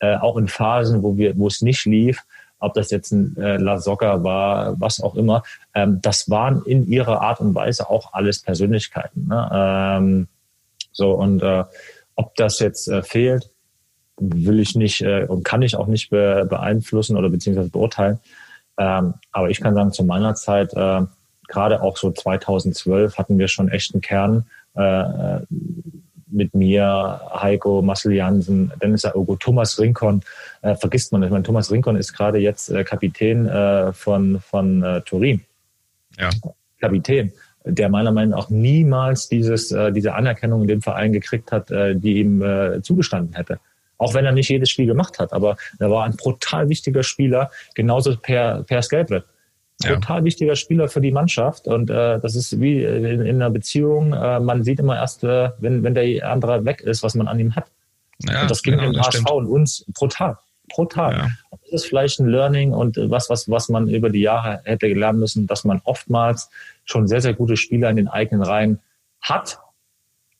äh, 0.00 0.16
auch 0.16 0.36
in 0.36 0.48
Phasen, 0.48 1.02
wo 1.02 1.16
wir, 1.16 1.38
wo 1.38 1.46
es 1.46 1.62
nicht 1.62 1.86
lief, 1.86 2.20
ob 2.58 2.74
das 2.74 2.90
jetzt 2.90 3.12
ein 3.12 3.34
äh, 3.38 3.56
La 3.56 3.78
Soga 3.78 4.22
war, 4.22 4.78
was 4.78 5.00
auch 5.00 5.14
immer, 5.14 5.44
ähm, 5.74 6.00
das 6.02 6.28
waren 6.28 6.62
in 6.66 6.86
ihrer 6.86 7.22
Art 7.22 7.40
und 7.40 7.54
Weise 7.54 7.88
auch 7.88 8.12
alles 8.12 8.42
Persönlichkeiten. 8.42 9.28
Ne? 9.28 9.48
Ähm, 9.50 10.28
so 10.92 11.12
und 11.12 11.42
äh, 11.42 11.64
ob 12.16 12.34
das 12.34 12.58
jetzt 12.58 12.88
äh, 12.88 13.02
fehlt, 13.02 13.50
will 14.18 14.60
ich 14.60 14.74
nicht 14.74 15.02
äh, 15.02 15.26
und 15.26 15.44
kann 15.44 15.62
ich 15.62 15.76
auch 15.76 15.86
nicht 15.86 16.10
be 16.10 16.46
beeinflussen 16.48 17.16
oder 17.16 17.28
beziehungsweise 17.28 17.70
beurteilen. 17.70 18.18
Ähm, 18.78 19.14
aber 19.32 19.50
ich 19.50 19.60
kann 19.60 19.74
sagen, 19.74 19.92
zu 19.92 20.04
meiner 20.04 20.34
Zeit, 20.34 20.72
äh, 20.74 21.02
gerade 21.48 21.82
auch 21.82 21.96
so 21.96 22.10
2012, 22.10 23.16
hatten 23.16 23.38
wir 23.38 23.48
schon 23.48 23.68
echt 23.68 23.94
einen 23.94 24.00
Kern 24.00 24.46
äh, 24.74 25.40
mit 26.28 26.54
mir, 26.54 27.20
Heiko, 27.34 27.82
Marcel 27.82 28.12
Jansen, 28.12 28.72
Dennis 28.82 29.04
Aogo, 29.04 29.36
Thomas 29.36 29.78
Rincon, 29.78 30.22
äh, 30.62 30.74
vergisst 30.74 31.12
man 31.12 31.20
nicht. 31.20 31.28
Ich 31.28 31.32
meine, 31.32 31.44
Thomas 31.44 31.70
Rincon 31.70 31.96
ist 31.96 32.12
gerade 32.12 32.38
jetzt 32.38 32.68
äh, 32.70 32.84
Kapitän 32.84 33.46
äh, 33.46 33.92
von, 33.92 34.40
von 34.40 34.82
äh, 34.82 35.00
Turin. 35.02 35.40
Ja. 36.18 36.30
Kapitän 36.80 37.32
der 37.66 37.88
meiner 37.88 38.12
Meinung 38.12 38.30
nach 38.30 38.46
auch 38.46 38.50
niemals 38.50 39.28
dieses, 39.28 39.72
äh, 39.72 39.92
diese 39.92 40.14
Anerkennung 40.14 40.62
in 40.62 40.68
dem 40.68 40.82
Verein 40.82 41.12
gekriegt 41.12 41.50
hat, 41.52 41.70
äh, 41.70 41.96
die 41.96 42.18
ihm 42.18 42.40
äh, 42.42 42.80
zugestanden 42.80 43.34
hätte. 43.34 43.58
Auch 43.98 44.14
wenn 44.14 44.24
er 44.24 44.32
nicht 44.32 44.48
jedes 44.50 44.70
Spiel 44.70 44.86
gemacht 44.86 45.18
hat, 45.18 45.32
aber 45.32 45.56
er 45.78 45.90
war 45.90 46.04
ein 46.04 46.16
brutal 46.16 46.68
wichtiger 46.68 47.02
Spieler, 47.02 47.50
genauso 47.74 48.16
per, 48.16 48.62
per 48.64 48.82
Skelbrett. 48.82 49.24
Total 49.82 50.18
ja. 50.18 50.24
wichtiger 50.24 50.56
Spieler 50.56 50.88
für 50.88 51.02
die 51.02 51.12
Mannschaft 51.12 51.68
und 51.68 51.90
äh, 51.90 52.18
das 52.18 52.34
ist 52.34 52.58
wie 52.60 52.82
in, 52.82 53.20
in 53.20 53.36
einer 53.36 53.50
Beziehung, 53.50 54.14
äh, 54.14 54.40
man 54.40 54.64
sieht 54.64 54.80
immer 54.80 54.96
erst, 54.96 55.22
äh, 55.22 55.50
wenn, 55.58 55.82
wenn 55.82 55.94
der 55.94 56.30
andere 56.30 56.64
weg 56.64 56.80
ist, 56.80 57.02
was 57.02 57.14
man 57.14 57.28
an 57.28 57.38
ihm 57.38 57.54
hat. 57.54 57.66
Ja, 58.20 58.42
und 58.42 58.50
das 58.50 58.62
ging 58.62 58.78
genau, 58.78 58.92
dem 58.92 59.00
HSV 59.00 59.10
stimmt. 59.10 59.30
und 59.30 59.46
uns 59.46 59.84
brutal. 59.92 60.38
Brutal. 60.68 61.12
Ja. 61.12 61.28
Das 61.50 61.82
ist 61.82 61.86
vielleicht 61.86 62.18
ein 62.20 62.26
Learning 62.26 62.72
und 62.72 62.96
was, 62.96 63.28
was, 63.28 63.50
was 63.50 63.68
man 63.68 63.88
über 63.88 64.08
die 64.08 64.22
Jahre 64.22 64.62
hätte 64.64 64.86
lernen 64.88 65.20
müssen, 65.20 65.46
dass 65.46 65.64
man 65.64 65.82
oftmals 65.84 66.48
schon 66.84 67.06
sehr, 67.06 67.20
sehr 67.20 67.34
gute 67.34 67.58
Spieler 67.58 67.90
in 67.90 67.96
den 67.96 68.08
eigenen 68.08 68.42
Reihen 68.42 68.80
hat 69.20 69.60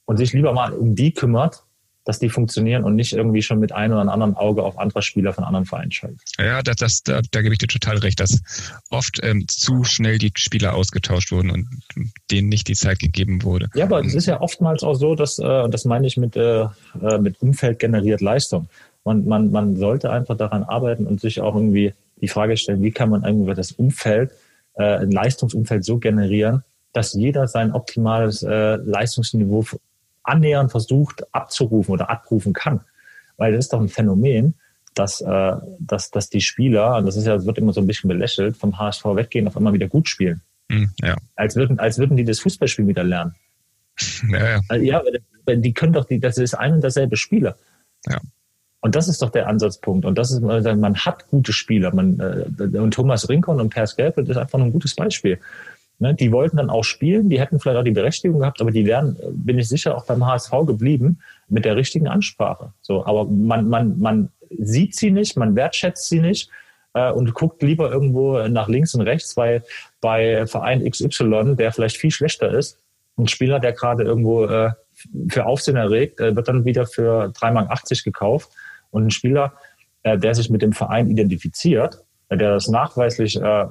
und 0.06 0.16
sich 0.16 0.32
lieber 0.32 0.52
mal 0.54 0.72
um 0.72 0.94
die 0.94 1.12
kümmert, 1.12 1.65
dass 2.06 2.20
die 2.20 2.30
funktionieren 2.30 2.84
und 2.84 2.94
nicht 2.94 3.12
irgendwie 3.12 3.42
schon 3.42 3.58
mit 3.58 3.72
einem 3.72 3.94
oder 3.94 4.12
anderen 4.12 4.36
Auge 4.36 4.62
auf 4.62 4.78
andere 4.78 5.02
Spieler 5.02 5.32
von 5.32 5.42
anderen 5.42 5.66
Vereinen 5.66 5.90
schalten. 5.90 6.18
Ja, 6.38 6.62
das, 6.62 6.76
das, 6.76 7.02
da, 7.02 7.20
da 7.32 7.42
gebe 7.42 7.52
ich 7.52 7.58
dir 7.58 7.66
total 7.66 7.98
recht, 7.98 8.20
dass 8.20 8.40
oft 8.90 9.18
ähm, 9.22 9.46
zu 9.48 9.82
schnell 9.82 10.18
die 10.18 10.30
Spieler 10.36 10.74
ausgetauscht 10.74 11.32
wurden 11.32 11.50
und 11.50 11.68
denen 12.30 12.48
nicht 12.48 12.68
die 12.68 12.74
Zeit 12.74 13.00
gegeben 13.00 13.42
wurde. 13.42 13.68
Ja, 13.74 13.84
aber 13.84 14.04
es 14.04 14.14
ist 14.14 14.26
ja 14.26 14.40
oftmals 14.40 14.84
auch 14.84 14.94
so, 14.94 15.16
dass, 15.16 15.40
äh, 15.40 15.68
das 15.68 15.84
meine 15.84 16.06
ich 16.06 16.16
mit, 16.16 16.36
äh, 16.36 16.62
äh, 17.02 17.18
mit 17.18 17.42
Umfeld 17.42 17.80
generiert 17.80 18.20
Leistung. 18.20 18.68
Man, 19.04 19.26
man, 19.26 19.50
man 19.50 19.76
sollte 19.76 20.10
einfach 20.10 20.36
daran 20.36 20.62
arbeiten 20.62 21.06
und 21.08 21.20
sich 21.20 21.40
auch 21.40 21.56
irgendwie 21.56 21.92
die 22.20 22.28
Frage 22.28 22.56
stellen, 22.56 22.82
wie 22.82 22.92
kann 22.92 23.10
man 23.10 23.24
irgendwie 23.24 23.52
das 23.54 23.72
Umfeld, 23.72 24.30
äh, 24.74 24.98
ein 24.98 25.10
Leistungsumfeld 25.10 25.84
so 25.84 25.98
generieren, 25.98 26.62
dass 26.92 27.14
jeder 27.14 27.48
sein 27.48 27.72
optimales 27.72 28.44
äh, 28.44 28.76
Leistungsniveau 28.76 29.64
annähernd 30.26 30.70
versucht 30.70 31.24
abzurufen 31.34 31.92
oder 31.92 32.10
abrufen 32.10 32.52
kann. 32.52 32.80
Weil 33.36 33.52
das 33.52 33.66
ist 33.66 33.72
doch 33.72 33.80
ein 33.80 33.88
Phänomen, 33.88 34.54
dass, 34.94 35.20
äh, 35.20 35.52
dass, 35.78 36.10
dass 36.10 36.30
die 36.30 36.40
Spieler, 36.40 36.96
und 36.96 37.06
das 37.06 37.16
ist 37.16 37.26
ja, 37.26 37.34
das 37.34 37.46
wird 37.46 37.58
immer 37.58 37.72
so 37.72 37.80
ein 37.80 37.86
bisschen 37.86 38.08
belächelt, 38.08 38.56
vom 38.56 38.78
HSV 38.78 39.04
weggehen, 39.04 39.46
auf 39.46 39.56
einmal 39.56 39.72
wieder 39.72 39.88
gut 39.88 40.08
spielen. 40.08 40.40
Mhm, 40.68 40.90
ja. 41.02 41.16
Als 41.36 41.56
würden, 41.56 41.78
als 41.78 41.98
würden 41.98 42.16
die 42.16 42.24
das 42.24 42.40
Fußballspiel 42.40 42.86
wieder 42.86 43.04
lernen. 43.04 43.34
Ja, 44.30 44.60
ja. 44.70 45.02
ja, 45.46 45.56
die 45.56 45.72
können 45.72 45.94
doch, 45.94 46.04
die, 46.04 46.20
das 46.20 46.36
ist 46.36 46.52
ein 46.54 46.74
und 46.74 46.80
derselbe 46.82 47.16
Spieler. 47.16 47.56
Ja. 48.06 48.20
Und 48.80 48.94
das 48.94 49.08
ist 49.08 49.22
doch 49.22 49.30
der 49.30 49.48
Ansatzpunkt. 49.48 50.04
Und 50.04 50.16
das 50.16 50.30
ist, 50.30 50.42
man 50.42 50.94
hat 50.96 51.28
gute 51.28 51.52
Spieler. 51.52 51.94
Man, 51.94 52.20
äh, 52.20 52.78
und 52.78 52.92
Thomas 52.92 53.28
Rincon 53.28 53.60
und 53.60 53.70
Pers 53.70 53.96
Gelb, 53.96 54.16
das 54.16 54.28
ist 54.28 54.36
einfach 54.36 54.58
ein 54.58 54.72
gutes 54.72 54.94
Beispiel. 54.94 55.38
Ne, 55.98 56.14
die 56.14 56.30
wollten 56.30 56.58
dann 56.58 56.68
auch 56.68 56.84
spielen, 56.84 57.30
die 57.30 57.40
hätten 57.40 57.58
vielleicht 57.58 57.78
auch 57.78 57.84
die 57.84 57.90
Berechtigung 57.90 58.40
gehabt, 58.40 58.60
aber 58.60 58.70
die 58.70 58.84
wären, 58.84 59.16
bin 59.30 59.58
ich 59.58 59.68
sicher, 59.68 59.96
auch 59.96 60.04
beim 60.04 60.26
HSV 60.26 60.50
geblieben 60.66 61.20
mit 61.48 61.64
der 61.64 61.74
richtigen 61.74 62.06
Ansprache. 62.06 62.72
So, 62.82 63.06
aber 63.06 63.24
man, 63.24 63.68
man, 63.68 63.98
man 63.98 64.28
sieht 64.50 64.94
sie 64.94 65.10
nicht, 65.10 65.38
man 65.38 65.56
wertschätzt 65.56 66.06
sie 66.06 66.20
nicht 66.20 66.50
äh, 66.92 67.10
und 67.10 67.32
guckt 67.32 67.62
lieber 67.62 67.90
irgendwo 67.90 68.46
nach 68.46 68.68
links 68.68 68.94
und 68.94 69.00
rechts, 69.00 69.38
weil 69.38 69.62
bei 70.02 70.46
Verein 70.46 70.84
XY, 70.88 71.56
der 71.56 71.72
vielleicht 71.72 71.96
viel 71.96 72.10
schlechter 72.10 72.50
ist, 72.50 72.78
ein 73.16 73.28
Spieler, 73.28 73.58
der 73.58 73.72
gerade 73.72 74.02
irgendwo 74.02 74.44
äh, 74.44 74.72
für 75.28 75.46
Aufsehen 75.46 75.76
erregt, 75.76 76.20
äh, 76.20 76.36
wird 76.36 76.48
dann 76.48 76.66
wieder 76.66 76.86
für 76.86 77.30
3,80 77.30 77.52
Mark 77.52 78.04
gekauft. 78.04 78.50
Und 78.90 79.06
ein 79.06 79.10
Spieler, 79.10 79.54
äh, 80.02 80.18
der 80.18 80.34
sich 80.34 80.50
mit 80.50 80.60
dem 80.60 80.72
Verein 80.72 81.08
identifiziert, 81.08 82.04
der 82.30 82.50
das 82.50 82.68
nachweislich 82.68 83.40
äh, 83.40 83.66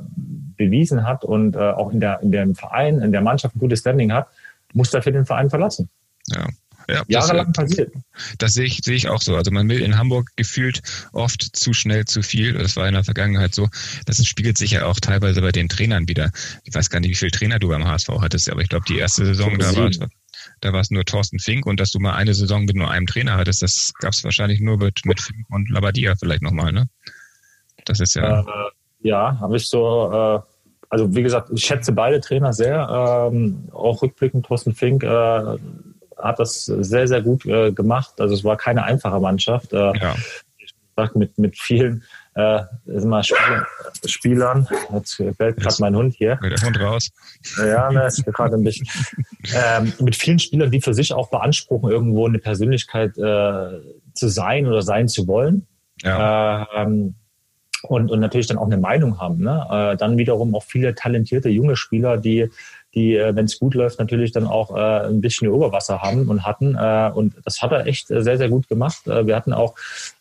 bewiesen 0.57 1.05
hat 1.05 1.23
und 1.23 1.55
äh, 1.55 1.59
auch 1.59 1.91
in, 1.91 1.99
der, 1.99 2.21
in 2.21 2.31
dem 2.31 2.55
Verein, 2.55 2.99
in 3.01 3.11
der 3.11 3.21
Mannschaft 3.21 3.55
ein 3.55 3.59
gutes 3.59 3.79
Standing 3.79 4.11
hat, 4.11 4.27
muss 4.73 4.91
dafür 4.91 5.11
den 5.11 5.25
Verein 5.25 5.49
verlassen. 5.49 5.89
Ja. 6.27 6.47
Ja, 6.87 7.03
Jahrelang 7.07 7.51
das, 7.51 7.63
passiert. 7.65 7.93
Das 8.37 8.53
sehe 8.53 8.65
ich, 8.65 8.81
sehe 8.83 8.95
ich 8.95 9.09
auch 9.09 9.21
so. 9.21 9.35
Also 9.35 9.49
man 9.51 9.67
will 9.69 9.81
in 9.81 9.97
Hamburg 9.97 10.29
gefühlt 10.35 10.81
oft 11.13 11.41
zu 11.41 11.73
schnell 11.73 12.05
zu 12.05 12.21
viel. 12.21 12.53
Das 12.53 12.75
war 12.75 12.87
in 12.87 12.93
der 12.93 13.03
Vergangenheit 13.03 13.55
so. 13.55 13.69
Das 14.05 14.23
spiegelt 14.25 14.57
sich 14.57 14.71
ja 14.71 14.85
auch 14.85 14.99
teilweise 14.99 15.41
bei 15.41 15.51
den 15.51 15.67
Trainern 15.67 16.07
wieder. 16.07 16.31
Ich 16.63 16.75
weiß 16.75 16.89
gar 16.89 16.99
nicht, 16.99 17.09
wie 17.09 17.15
viele 17.15 17.31
Trainer 17.31 17.57
du 17.57 17.69
beim 17.69 17.85
HSV 17.85 18.09
hattest, 18.21 18.49
aber 18.51 18.61
ich 18.61 18.69
glaube, 18.69 18.85
die 18.87 18.99
erste 18.99 19.25
Saison, 19.25 19.57
da 19.57 19.75
war, 19.75 19.89
da 20.61 20.73
war 20.73 20.81
es 20.81 20.91
nur 20.91 21.05
Thorsten 21.05 21.39
Fink 21.39 21.65
und 21.65 21.79
dass 21.79 21.91
du 21.91 21.99
mal 21.99 22.13
eine 22.13 22.33
Saison 22.33 22.65
mit 22.65 22.75
nur 22.75 22.91
einem 22.91 23.07
Trainer 23.07 23.35
hattest, 23.35 23.63
das 23.63 23.93
gab 23.99 24.13
es 24.13 24.23
wahrscheinlich 24.23 24.59
nur 24.59 24.77
mit, 24.77 25.05
mit 25.05 25.19
Fink 25.19 25.45
und 25.49 25.69
Labadia 25.69 26.15
vielleicht 26.15 26.43
nochmal, 26.43 26.71
ne? 26.71 26.87
Das 27.85 27.99
ist 27.99 28.15
ja. 28.15 28.41
Äh, 28.41 28.45
ja, 29.05 29.37
habe 29.39 29.57
ich 29.57 29.69
so, 29.69 30.11
äh, 30.11 30.39
also 30.89 31.15
wie 31.15 31.23
gesagt, 31.23 31.49
ich 31.53 31.63
schätze 31.63 31.91
beide 31.91 32.19
Trainer 32.19 32.53
sehr. 32.53 33.29
Ähm, 33.31 33.69
auch 33.71 34.01
rückblickend, 34.01 34.45
Thorsten 34.47 34.73
Fink 34.73 35.03
äh, 35.03 35.57
hat 36.17 36.39
das 36.39 36.65
sehr, 36.65 37.07
sehr 37.07 37.21
gut 37.21 37.45
äh, 37.45 37.71
gemacht. 37.71 38.19
Also 38.19 38.33
es 38.33 38.43
war 38.43 38.57
keine 38.57 38.83
einfache 38.83 39.19
Mannschaft. 39.19 39.73
Äh, 39.73 39.93
ja. 39.97 40.15
mit, 41.13 41.37
mit 41.37 41.57
vielen 41.57 42.03
äh, 42.35 42.61
mal 42.85 43.23
Spielern. 43.23 44.67
Jetzt 44.93 45.15
fällt 45.37 45.57
gerade 45.57 45.75
mein 45.79 45.95
Hund 45.95 46.15
hier. 46.15 46.37
Der 46.41 46.57
Hund 46.61 46.79
raus. 46.79 47.11
Ja, 47.57 47.91
ne, 47.91 48.07
ist 48.07 48.25
gerade 48.25 48.55
ein 48.55 48.63
bisschen. 48.63 48.87
ähm, 49.53 49.93
mit 49.99 50.15
vielen 50.15 50.39
Spielern, 50.39 50.71
die 50.71 50.81
für 50.81 50.93
sich 50.93 51.13
auch 51.13 51.29
beanspruchen, 51.29 51.91
irgendwo 51.91 52.25
eine 52.25 52.39
Persönlichkeit 52.39 53.17
äh, 53.17 53.81
zu 54.13 54.29
sein 54.29 54.65
oder 54.65 54.81
sein 54.81 55.07
zu 55.07 55.27
wollen. 55.27 55.67
Ja. 56.01 56.67
Ähm, 56.75 57.15
und, 57.89 58.11
und 58.11 58.19
natürlich 58.19 58.47
dann 58.47 58.57
auch 58.57 58.65
eine 58.65 58.77
Meinung 58.77 59.19
haben. 59.19 59.43
Ne? 59.43 59.65
Äh, 59.69 59.97
dann 59.97 60.17
wiederum 60.17 60.55
auch 60.55 60.63
viele 60.63 60.95
talentierte 60.95 61.49
junge 61.49 61.75
Spieler, 61.75 62.17
die 62.17 62.49
die, 62.95 63.17
äh, 63.17 63.35
wenn 63.35 63.45
es 63.45 63.59
gut 63.59 63.75
läuft, 63.75 63.99
natürlich 63.99 64.31
dann 64.31 64.47
auch 64.47 64.75
äh, 64.75 65.07
ein 65.07 65.21
bisschen 65.21 65.49
Oberwasser 65.49 66.01
haben 66.01 66.29
und 66.29 66.43
hatten. 66.45 66.75
Äh, 66.75 67.11
und 67.13 67.33
das 67.43 67.61
hat 67.61 67.71
er 67.71 67.85
echt 67.85 68.07
sehr, 68.07 68.37
sehr 68.37 68.49
gut 68.49 68.67
gemacht. 68.69 69.05
Äh, 69.05 69.27
wir 69.27 69.35
hatten 69.35 69.53
auch 69.53 69.75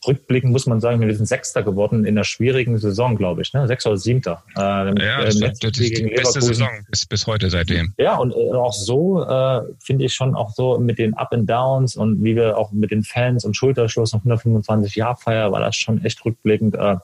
rückblickend, 0.06 0.52
muss 0.52 0.66
man 0.66 0.80
sagen, 0.80 1.00
wir 1.00 1.14
sind 1.14 1.26
Sechster 1.26 1.62
geworden 1.62 2.04
in 2.04 2.16
der 2.16 2.24
schwierigen 2.24 2.76
Saison, 2.78 3.16
glaube 3.16 3.42
ich. 3.42 3.52
Ne? 3.52 3.66
Sechster 3.68 3.90
oder 3.90 3.98
Siebter. 3.98 4.42
Äh, 4.56 4.60
ja, 4.60 5.24
das, 5.24 5.38
das, 5.38 5.58
das 5.60 5.78
ist 5.78 5.98
die 5.98 6.12
beste 6.14 6.42
Saison 6.42 6.68
bis, 6.90 7.06
bis 7.06 7.26
heute 7.26 7.48
seitdem. 7.48 7.94
Ja, 7.96 8.16
und 8.16 8.32
äh, 8.32 8.52
auch 8.52 8.72
so 8.72 9.22
äh, 9.22 9.62
finde 9.78 10.06
ich 10.06 10.14
schon 10.14 10.34
auch 10.34 10.50
so 10.50 10.78
mit 10.78 10.98
den 10.98 11.14
Up 11.14 11.32
and 11.32 11.48
Downs 11.48 11.94
und 11.96 12.24
wie 12.24 12.34
wir 12.34 12.58
auch 12.58 12.72
mit 12.72 12.90
den 12.90 13.04
Fans 13.04 13.44
und 13.44 13.56
Schulterschluss 13.56 14.12
und 14.12 14.20
125 14.20 14.96
Jahr 14.96 15.16
Feier 15.16 15.52
war 15.52 15.60
das 15.60 15.76
schon 15.76 16.04
echt 16.04 16.24
rückblickend 16.24 16.74
äh, 16.74 16.96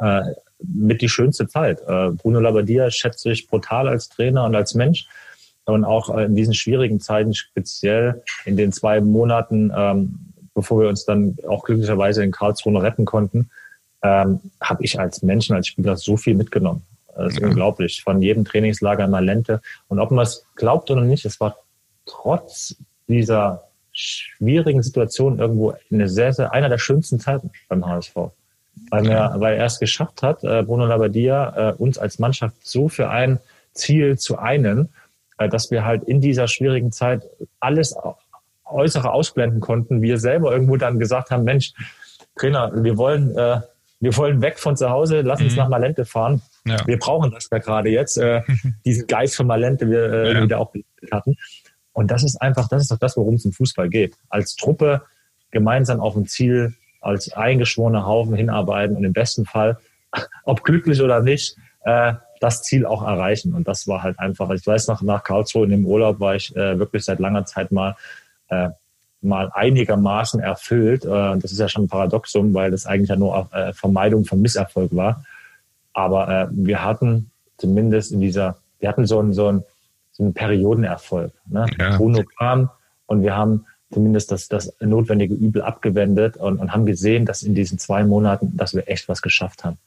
äh, 0.00 0.22
mit 0.62 1.02
die 1.02 1.08
schönste 1.08 1.48
Zeit. 1.48 1.80
Äh, 1.86 2.10
Bruno 2.10 2.40
Labbadia 2.40 2.90
schätze 2.90 3.30
ich 3.30 3.46
brutal 3.46 3.88
als 3.88 4.08
Trainer 4.08 4.44
und 4.44 4.54
als 4.54 4.74
Mensch. 4.74 5.06
Und 5.64 5.84
auch 5.84 6.16
äh, 6.16 6.24
in 6.24 6.34
diesen 6.34 6.54
schwierigen 6.54 7.00
Zeiten, 7.00 7.34
speziell 7.34 8.22
in 8.44 8.56
den 8.56 8.72
zwei 8.72 9.00
Monaten, 9.00 9.72
ähm, 9.74 10.18
bevor 10.54 10.82
wir 10.82 10.88
uns 10.88 11.04
dann 11.04 11.36
auch 11.48 11.64
glücklicherweise 11.64 12.24
in 12.24 12.32
Karlsruhe 12.32 12.82
retten 12.82 13.04
konnten, 13.04 13.50
ähm, 14.02 14.40
habe 14.60 14.84
ich 14.84 14.98
als 14.98 15.22
Menschen, 15.22 15.54
als 15.54 15.68
Spieler 15.68 15.96
so 15.96 16.16
viel 16.16 16.34
mitgenommen. 16.34 16.82
Das 17.14 17.34
ist 17.34 17.40
ja. 17.40 17.48
unglaublich. 17.48 18.02
Von 18.02 18.22
jedem 18.22 18.44
Trainingslager 18.44 19.04
in 19.04 19.10
Malente. 19.10 19.60
Und 19.88 19.98
ob 19.98 20.10
man 20.10 20.24
es 20.24 20.44
glaubt 20.56 20.90
oder 20.90 21.02
nicht, 21.02 21.24
es 21.24 21.40
war 21.40 21.56
trotz 22.06 22.76
dieser 23.08 23.64
schwierigen 23.92 24.82
Situation 24.82 25.38
irgendwo 25.38 25.74
eine 25.90 26.08
sehr, 26.08 26.32
sehr, 26.32 26.52
einer 26.52 26.68
der 26.68 26.78
schönsten 26.78 27.20
Zeiten 27.20 27.50
beim 27.68 27.84
HSV 27.86 28.30
weil, 28.90 29.08
er, 29.08 29.34
weil 29.38 29.56
er 29.56 29.66
es 29.66 29.78
geschafft 29.78 30.22
hat, 30.22 30.42
äh, 30.44 30.62
Bruno 30.62 30.86
Labbadia, 30.86 31.70
äh, 31.70 31.72
uns 31.74 31.98
als 31.98 32.18
Mannschaft 32.18 32.56
so 32.62 32.88
für 32.88 33.10
ein 33.10 33.38
Ziel 33.72 34.18
zu 34.18 34.38
einen, 34.38 34.88
äh, 35.38 35.48
dass 35.48 35.70
wir 35.70 35.84
halt 35.84 36.04
in 36.04 36.20
dieser 36.20 36.48
schwierigen 36.48 36.92
Zeit 36.92 37.22
alles 37.60 37.94
Äußere 38.64 39.12
ausblenden 39.12 39.60
konnten. 39.60 40.02
Wir 40.02 40.18
selber 40.18 40.52
irgendwo 40.52 40.76
dann 40.76 40.98
gesagt 40.98 41.30
haben, 41.30 41.44
Mensch, 41.44 41.72
Trainer, 42.36 42.70
wir 42.82 42.96
wollen, 42.96 43.36
äh, 43.36 43.60
wir 44.00 44.16
wollen 44.16 44.40
weg 44.42 44.58
von 44.58 44.76
zu 44.76 44.90
Hause, 44.90 45.20
lass 45.20 45.40
uns 45.40 45.52
mhm. 45.52 45.58
nach 45.58 45.68
Malente 45.68 46.04
fahren. 46.04 46.42
Ja. 46.64 46.78
Wir 46.86 46.98
brauchen 46.98 47.30
das 47.32 47.48
ja 47.50 47.58
gerade 47.58 47.90
jetzt, 47.90 48.16
äh, 48.16 48.42
diesen 48.84 49.06
Geist 49.06 49.36
von 49.36 49.46
Malente, 49.46 49.90
wir 49.90 50.12
äh, 50.12 50.34
ja. 50.34 50.42
wieder 50.42 50.58
auch 50.58 50.72
hatten. 51.12 51.36
Und 51.92 52.10
das 52.10 52.22
ist 52.22 52.40
einfach, 52.40 52.68
das 52.68 52.82
ist 52.82 52.90
doch 52.90 52.98
das, 52.98 53.16
worum 53.16 53.34
es 53.34 53.44
im 53.44 53.52
Fußball 53.52 53.88
geht. 53.88 54.16
Als 54.28 54.56
Truppe 54.56 55.02
gemeinsam 55.50 56.00
auf 56.00 56.16
ein 56.16 56.26
Ziel 56.26 56.74
als 57.00 57.32
eingeschworener 57.32 58.06
Haufen 58.06 58.34
hinarbeiten 58.34 58.96
und 58.96 59.04
im 59.04 59.12
besten 59.12 59.46
Fall, 59.46 59.78
ob 60.44 60.62
glücklich 60.62 61.00
oder 61.00 61.20
nicht, 61.20 61.56
äh, 61.84 62.14
das 62.40 62.62
Ziel 62.62 62.86
auch 62.86 63.02
erreichen. 63.02 63.54
Und 63.54 63.68
das 63.68 63.86
war 63.86 64.02
halt 64.02 64.18
einfach, 64.18 64.50
ich 64.50 64.66
weiß 64.66 64.88
noch, 64.88 65.02
nach 65.02 65.22
Karlsruhe 65.22 65.64
in 65.64 65.70
dem 65.70 65.86
Urlaub 65.86 66.20
war 66.20 66.34
ich 66.34 66.54
äh, 66.56 66.78
wirklich 66.78 67.04
seit 67.04 67.20
langer 67.20 67.44
Zeit 67.44 67.70
mal, 67.70 67.96
äh, 68.48 68.70
mal 69.20 69.50
einigermaßen 69.52 70.40
erfüllt. 70.40 71.04
Äh, 71.04 71.38
das 71.38 71.52
ist 71.52 71.58
ja 71.58 71.68
schon 71.68 71.84
ein 71.84 71.88
Paradoxum, 71.88 72.54
weil 72.54 72.70
das 72.70 72.86
eigentlich 72.86 73.10
ja 73.10 73.16
nur 73.16 73.48
äh, 73.52 73.72
Vermeidung 73.74 74.24
von 74.24 74.40
Misserfolg 74.40 74.94
war. 74.96 75.22
Aber 75.92 76.28
äh, 76.28 76.46
wir 76.50 76.82
hatten 76.82 77.30
zumindest 77.58 78.12
in 78.12 78.20
dieser, 78.20 78.56
wir 78.78 78.88
hatten 78.88 79.06
so 79.06 79.18
einen, 79.18 79.34
so 79.34 79.48
einen, 79.48 79.64
so 80.12 80.24
einen 80.24 80.32
Periodenerfolg. 80.32 81.32
Ne? 81.46 81.66
Ja. 81.78 81.96
Bruno 81.96 82.24
kam 82.38 82.70
und 83.06 83.22
wir 83.22 83.36
haben 83.36 83.66
zumindest 83.92 84.30
das, 84.30 84.48
das 84.48 84.72
notwendige 84.80 85.34
Übel 85.34 85.62
abgewendet 85.62 86.36
und, 86.36 86.58
und 86.58 86.72
haben 86.72 86.86
gesehen, 86.86 87.26
dass 87.26 87.42
in 87.42 87.54
diesen 87.54 87.78
zwei 87.78 88.04
Monaten, 88.04 88.56
dass 88.56 88.74
wir 88.74 88.88
echt 88.88 89.08
was 89.08 89.22
geschafft 89.22 89.64
haben. 89.64 89.78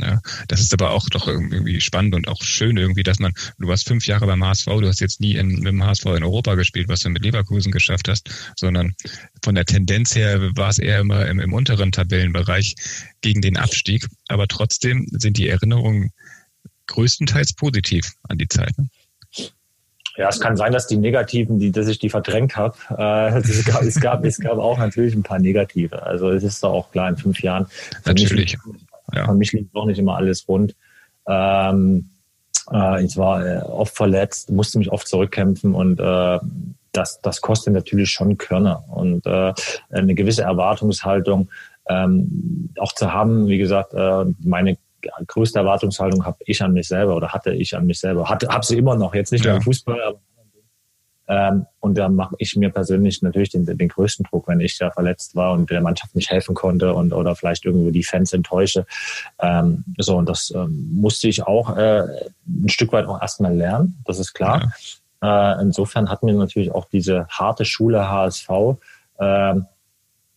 Ja, 0.00 0.20
das 0.46 0.60
ist 0.60 0.72
aber 0.72 0.90
auch 0.90 1.08
doch 1.08 1.26
irgendwie 1.26 1.80
spannend 1.80 2.14
und 2.14 2.28
auch 2.28 2.40
schön 2.42 2.76
irgendwie, 2.76 3.02
dass 3.02 3.18
man, 3.18 3.32
du 3.58 3.66
warst 3.66 3.88
fünf 3.88 4.06
Jahre 4.06 4.26
beim 4.26 4.44
HSV, 4.44 4.66
du 4.66 4.86
hast 4.86 5.00
jetzt 5.00 5.20
nie 5.20 5.34
in, 5.34 5.48
mit 5.48 5.66
dem 5.66 5.84
HSV 5.84 6.06
in 6.06 6.22
Europa 6.22 6.54
gespielt, 6.54 6.88
was 6.88 7.00
du 7.00 7.08
mit 7.08 7.24
Leverkusen 7.24 7.72
geschafft 7.72 8.08
hast, 8.08 8.30
sondern 8.56 8.94
von 9.42 9.56
der 9.56 9.64
Tendenz 9.64 10.14
her 10.14 10.40
war 10.54 10.68
es 10.68 10.78
eher 10.78 11.00
immer 11.00 11.26
im, 11.26 11.40
im 11.40 11.52
unteren 11.52 11.90
Tabellenbereich 11.90 12.76
gegen 13.22 13.40
den 13.40 13.56
Abstieg. 13.56 14.06
Aber 14.28 14.46
trotzdem 14.46 15.08
sind 15.10 15.36
die 15.36 15.48
Erinnerungen 15.48 16.12
größtenteils 16.86 17.54
positiv 17.54 18.12
an 18.28 18.38
die 18.38 18.48
Zeit. 18.48 18.78
Ne? 18.78 18.88
Ja, 20.16 20.28
es 20.28 20.40
kann 20.40 20.56
sein, 20.56 20.72
dass 20.72 20.86
die 20.86 20.96
negativen, 20.96 21.58
die, 21.58 21.72
dass 21.72 21.88
ich 21.88 21.98
die 21.98 22.10
verdrängt 22.10 22.56
habe. 22.56 22.76
Äh, 22.90 23.38
es, 23.38 23.64
gab, 23.64 23.82
es, 23.82 24.00
gab, 24.00 24.24
es 24.24 24.38
gab 24.38 24.58
auch 24.58 24.78
natürlich 24.78 25.14
ein 25.14 25.22
paar 25.22 25.38
negative. 25.38 26.02
Also 26.02 26.30
es 26.30 26.42
ist 26.42 26.62
doch 26.62 26.72
auch 26.72 26.90
klar, 26.90 27.08
in 27.08 27.16
fünf 27.16 27.40
Jahren. 27.42 27.66
Natürlich. 28.04 28.58
Mich, 28.64 28.76
ja. 29.14 29.26
Für 29.26 29.34
mich 29.34 29.52
liegt 29.52 29.74
nicht 29.74 29.98
immer 29.98 30.16
alles 30.16 30.46
rund. 30.48 30.74
Ähm, 31.26 32.10
äh, 32.70 33.04
ich 33.04 33.16
war 33.16 33.46
äh, 33.46 33.62
oft 33.62 33.96
verletzt, 33.96 34.50
musste 34.50 34.78
mich 34.78 34.90
oft 34.90 35.08
zurückkämpfen 35.08 35.74
und 35.74 36.00
äh, 36.00 36.38
das, 36.92 37.20
das 37.22 37.40
kostet 37.40 37.72
natürlich 37.72 38.10
schon 38.10 38.36
Körner 38.36 38.84
und 38.88 39.24
äh, 39.26 39.54
eine 39.90 40.14
gewisse 40.14 40.42
Erwartungshaltung 40.42 41.48
ähm, 41.88 42.70
auch 42.78 42.92
zu 42.92 43.12
haben. 43.12 43.46
Wie 43.48 43.58
gesagt, 43.58 43.94
äh, 43.94 44.24
meine 44.40 44.76
größte 45.26 45.58
Erwartungshaltung 45.58 46.24
habe 46.24 46.38
ich 46.46 46.62
an 46.62 46.72
mich 46.72 46.88
selber 46.88 47.16
oder 47.16 47.28
hatte 47.28 47.52
ich 47.52 47.76
an 47.76 47.86
mich 47.86 48.00
selber. 48.00 48.28
Hatte, 48.28 48.48
habe 48.48 48.64
sie 48.64 48.78
immer 48.78 48.96
noch, 48.96 49.14
jetzt 49.14 49.32
nicht 49.32 49.44
ja. 49.44 49.52
nur 49.52 49.58
im 49.58 49.62
Fußball, 49.62 50.02
aber 50.02 50.20
ähm, 51.28 51.66
und 51.80 51.96
da 51.96 52.08
mache 52.08 52.34
ich 52.38 52.56
mir 52.56 52.70
persönlich 52.70 53.22
natürlich 53.22 53.50
den, 53.50 53.64
den 53.64 53.88
größten 53.88 54.26
Druck, 54.28 54.48
wenn 54.48 54.60
ich 54.60 54.76
da 54.76 54.90
verletzt 54.90 55.36
war 55.36 55.52
und 55.52 55.70
der 55.70 55.80
Mannschaft 55.80 56.14
nicht 56.14 56.30
helfen 56.30 56.54
konnte 56.54 56.92
und 56.94 57.12
oder 57.12 57.36
vielleicht 57.36 57.64
irgendwie 57.64 57.92
die 57.92 58.02
Fans 58.02 58.32
enttäusche. 58.32 58.86
Ähm, 59.38 59.84
so, 59.98 60.16
und 60.16 60.28
das 60.28 60.52
ähm, 60.54 60.90
musste 60.92 61.28
ich 61.28 61.46
auch 61.46 61.76
äh, 61.76 62.02
ein 62.46 62.68
Stück 62.68 62.92
weit 62.92 63.06
auch 63.06 63.20
erstmal 63.20 63.54
lernen, 63.54 64.02
das 64.04 64.18
ist 64.18 64.34
klar. 64.34 64.72
Ja. 65.22 65.54
Äh, 65.54 65.62
insofern 65.62 66.10
hat 66.10 66.22
mir 66.22 66.34
natürlich 66.34 66.72
auch 66.72 66.86
diese 66.86 67.26
harte 67.28 67.64
Schule 67.64 68.10
HSV 68.10 68.50
äh, 69.18 69.54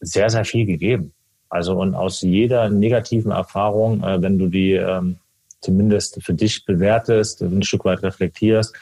sehr, 0.02 0.30
sehr 0.30 0.46
viel 0.46 0.66
gegeben. 0.66 1.15
Also 1.56 1.80
und 1.80 1.96
aus 1.96 2.20
jeder 2.22 2.70
negativen 2.70 3.32
Erfahrung, 3.32 4.04
äh, 4.04 4.22
wenn 4.22 4.38
du 4.38 4.48
die 4.48 4.74
ähm, 4.74 5.20
zumindest 5.62 6.22
für 6.22 6.34
dich 6.34 6.66
bewertest, 6.66 7.42
ein 7.42 7.64
Stück 7.64 7.86
weit 7.86 8.04
reflektierst, 8.04 8.76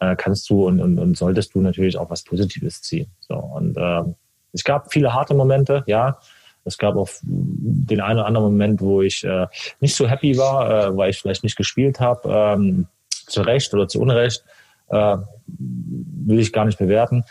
äh, 0.00 0.16
kannst 0.16 0.50
du 0.50 0.66
und, 0.66 0.80
und, 0.80 0.98
und 0.98 1.16
solltest 1.16 1.54
du 1.54 1.60
natürlich 1.60 1.96
auch 1.96 2.10
was 2.10 2.24
Positives 2.24 2.82
ziehen. 2.82 3.06
So 3.20 3.36
und 3.36 3.76
äh, 3.76 4.02
es 4.52 4.64
gab 4.64 4.92
viele 4.92 5.14
harte 5.14 5.34
Momente, 5.34 5.84
ja. 5.86 6.18
Es 6.64 6.76
gab 6.76 6.96
auch 6.96 7.08
den 7.22 8.00
einen 8.00 8.18
oder 8.18 8.26
anderen 8.26 8.48
Moment, 8.48 8.80
wo 8.80 9.00
ich 9.00 9.22
äh, 9.22 9.46
nicht 9.78 9.94
so 9.94 10.08
happy 10.08 10.36
war, 10.36 10.88
äh, 10.88 10.96
weil 10.96 11.10
ich 11.10 11.20
vielleicht 11.20 11.44
nicht 11.44 11.56
gespielt 11.56 12.00
habe, 12.00 12.28
ähm, 12.28 12.88
zu 13.10 13.42
Recht 13.42 13.72
oder 13.72 13.86
zu 13.86 14.00
Unrecht, 14.00 14.44
äh, 14.88 15.16
will 15.46 16.40
ich 16.40 16.52
gar 16.52 16.64
nicht 16.64 16.78
bewerten. 16.78 17.24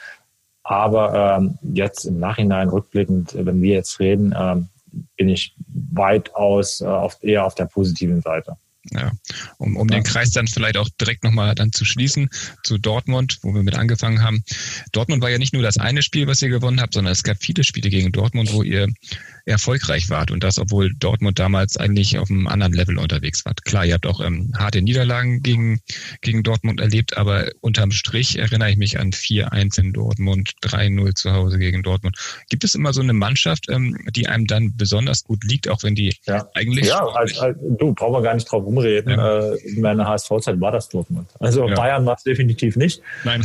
Aber 0.63 1.37
ähm, 1.37 1.59
jetzt 1.61 2.05
im 2.05 2.19
Nachhinein 2.19 2.69
rückblickend, 2.69 3.35
wenn 3.37 3.61
wir 3.61 3.75
jetzt 3.75 3.99
reden, 3.99 4.33
ähm, 4.37 4.69
bin 5.17 5.29
ich 5.29 5.55
weitaus 5.67 6.81
äh, 6.81 6.85
auf, 6.85 7.17
eher 7.21 7.45
auf 7.45 7.55
der 7.55 7.65
positiven 7.65 8.21
Seite. 8.21 8.57
Ja, 8.91 9.11
um, 9.57 9.75
um 9.75 9.87
den 9.87 10.03
Kreis 10.03 10.31
dann 10.31 10.47
vielleicht 10.47 10.77
auch 10.77 10.87
direkt 10.99 11.23
nochmal 11.23 11.55
dann 11.55 11.71
zu 11.71 11.85
schließen 11.85 12.29
zu 12.63 12.77
Dortmund, 12.77 13.39
wo 13.41 13.53
wir 13.53 13.63
mit 13.63 13.75
angefangen 13.75 14.21
haben. 14.21 14.43
Dortmund 14.91 15.21
war 15.21 15.29
ja 15.29 15.37
nicht 15.37 15.53
nur 15.53 15.63
das 15.63 15.77
eine 15.77 16.01
Spiel, 16.01 16.27
was 16.27 16.41
ihr 16.41 16.49
gewonnen 16.49 16.79
habt, 16.79 16.93
sondern 16.93 17.11
es 17.11 17.23
gab 17.23 17.37
viele 17.41 17.63
Spiele 17.63 17.89
gegen 17.89 18.11
Dortmund, 18.11 18.53
wo 18.53 18.63
ihr 18.63 18.87
erfolgreich 19.47 20.09
wart 20.09 20.29
und 20.31 20.43
das, 20.43 20.59
obwohl 20.59 20.93
Dortmund 20.93 21.39
damals 21.39 21.77
eigentlich 21.77 22.17
auf 22.17 22.29
einem 22.29 22.47
anderen 22.47 22.73
Level 22.73 22.97
unterwegs 22.97 23.45
war. 23.45 23.53
Klar, 23.63 23.85
ihr 23.85 23.93
habt 23.93 24.05
auch 24.05 24.19
ähm, 24.19 24.51
harte 24.57 24.81
Niederlagen 24.81 25.41
gegen, 25.41 25.79
gegen 26.21 26.43
Dortmund 26.43 26.81
erlebt, 26.81 27.17
aber 27.17 27.49
unterm 27.61 27.91
Strich 27.91 28.37
erinnere 28.37 28.71
ich 28.71 28.77
mich 28.77 28.99
an 28.99 29.11
4-1 29.11 29.79
in 29.79 29.93
Dortmund, 29.93 30.53
3-0 30.63 31.15
zu 31.15 31.31
Hause 31.31 31.59
gegen 31.59 31.81
Dortmund. 31.81 32.17
Gibt 32.49 32.63
es 32.63 32.75
immer 32.75 32.93
so 32.93 33.01
eine 33.01 33.13
Mannschaft, 33.13 33.69
ähm, 33.69 33.97
die 34.15 34.27
einem 34.27 34.47
dann 34.47 34.75
besonders 34.75 35.23
gut 35.23 35.43
liegt, 35.45 35.69
auch 35.69 35.81
wenn 35.83 35.95
die 35.95 36.15
ja. 36.25 36.45
eigentlich... 36.53 36.87
Ja, 36.87 37.05
als, 37.05 37.37
als, 37.39 37.57
du, 37.61 37.93
brauchen 37.93 38.13
wir 38.13 38.21
gar 38.21 38.33
nicht 38.33 38.51
drauf 38.51 38.65
rumreden. 38.77 39.11
Ja. 39.11 39.39
Äh, 39.39 39.57
in 39.57 39.81
meiner 39.81 40.07
HSV-Zeit 40.07 40.59
war 40.59 40.71
das 40.71 40.89
Dortmund. 40.89 41.29
Also 41.39 41.67
ja. 41.67 41.75
Bayern 41.75 42.05
war 42.05 42.15
es 42.15 42.23
definitiv 42.23 42.75
nicht. 42.75 43.01
Nein. 43.23 43.41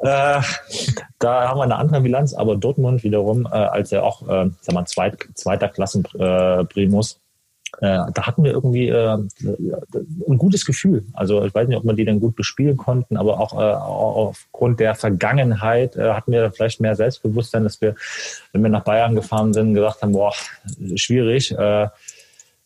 Äh, 0.00 0.40
da 1.18 1.48
haben 1.48 1.58
wir 1.58 1.64
eine 1.64 1.76
andere 1.76 2.00
Bilanz, 2.00 2.34
aber 2.34 2.56
Dortmund 2.56 3.02
wiederum, 3.02 3.46
äh, 3.46 3.48
als 3.48 3.92
er 3.92 4.04
auch, 4.04 4.22
äh, 4.28 4.50
sag 4.60 4.74
mal, 4.74 4.86
zweit, 4.86 5.26
zweiter 5.34 5.68
Klassen 5.68 6.04
äh, 6.18 6.64
Primus, 6.64 7.18
äh, 7.80 7.98
da 8.12 8.26
hatten 8.26 8.44
wir 8.44 8.52
irgendwie 8.52 8.88
äh, 8.88 9.18
ein 9.18 10.38
gutes 10.38 10.64
Gefühl. 10.64 11.04
Also 11.14 11.44
ich 11.44 11.54
weiß 11.54 11.66
nicht, 11.66 11.76
ob 11.76 11.84
wir 11.84 11.94
die 11.94 12.04
dann 12.04 12.20
gut 12.20 12.36
bespielen 12.36 12.76
konnten, 12.76 13.16
aber 13.16 13.40
auch 13.40 13.52
aufgrund 13.52 14.80
der 14.80 14.94
Vergangenheit 14.94 15.96
hatten 15.96 16.32
wir 16.32 16.50
vielleicht 16.52 16.80
mehr 16.80 16.94
Selbstbewusstsein, 16.94 17.64
dass 17.64 17.80
wir, 17.80 17.94
wenn 18.52 18.62
wir 18.62 18.70
nach 18.70 18.84
Bayern 18.84 19.14
gefahren 19.14 19.52
sind, 19.52 19.74
gesagt 19.74 20.02
haben, 20.02 20.12
boah, 20.12 20.32
schwierig. 20.94 21.54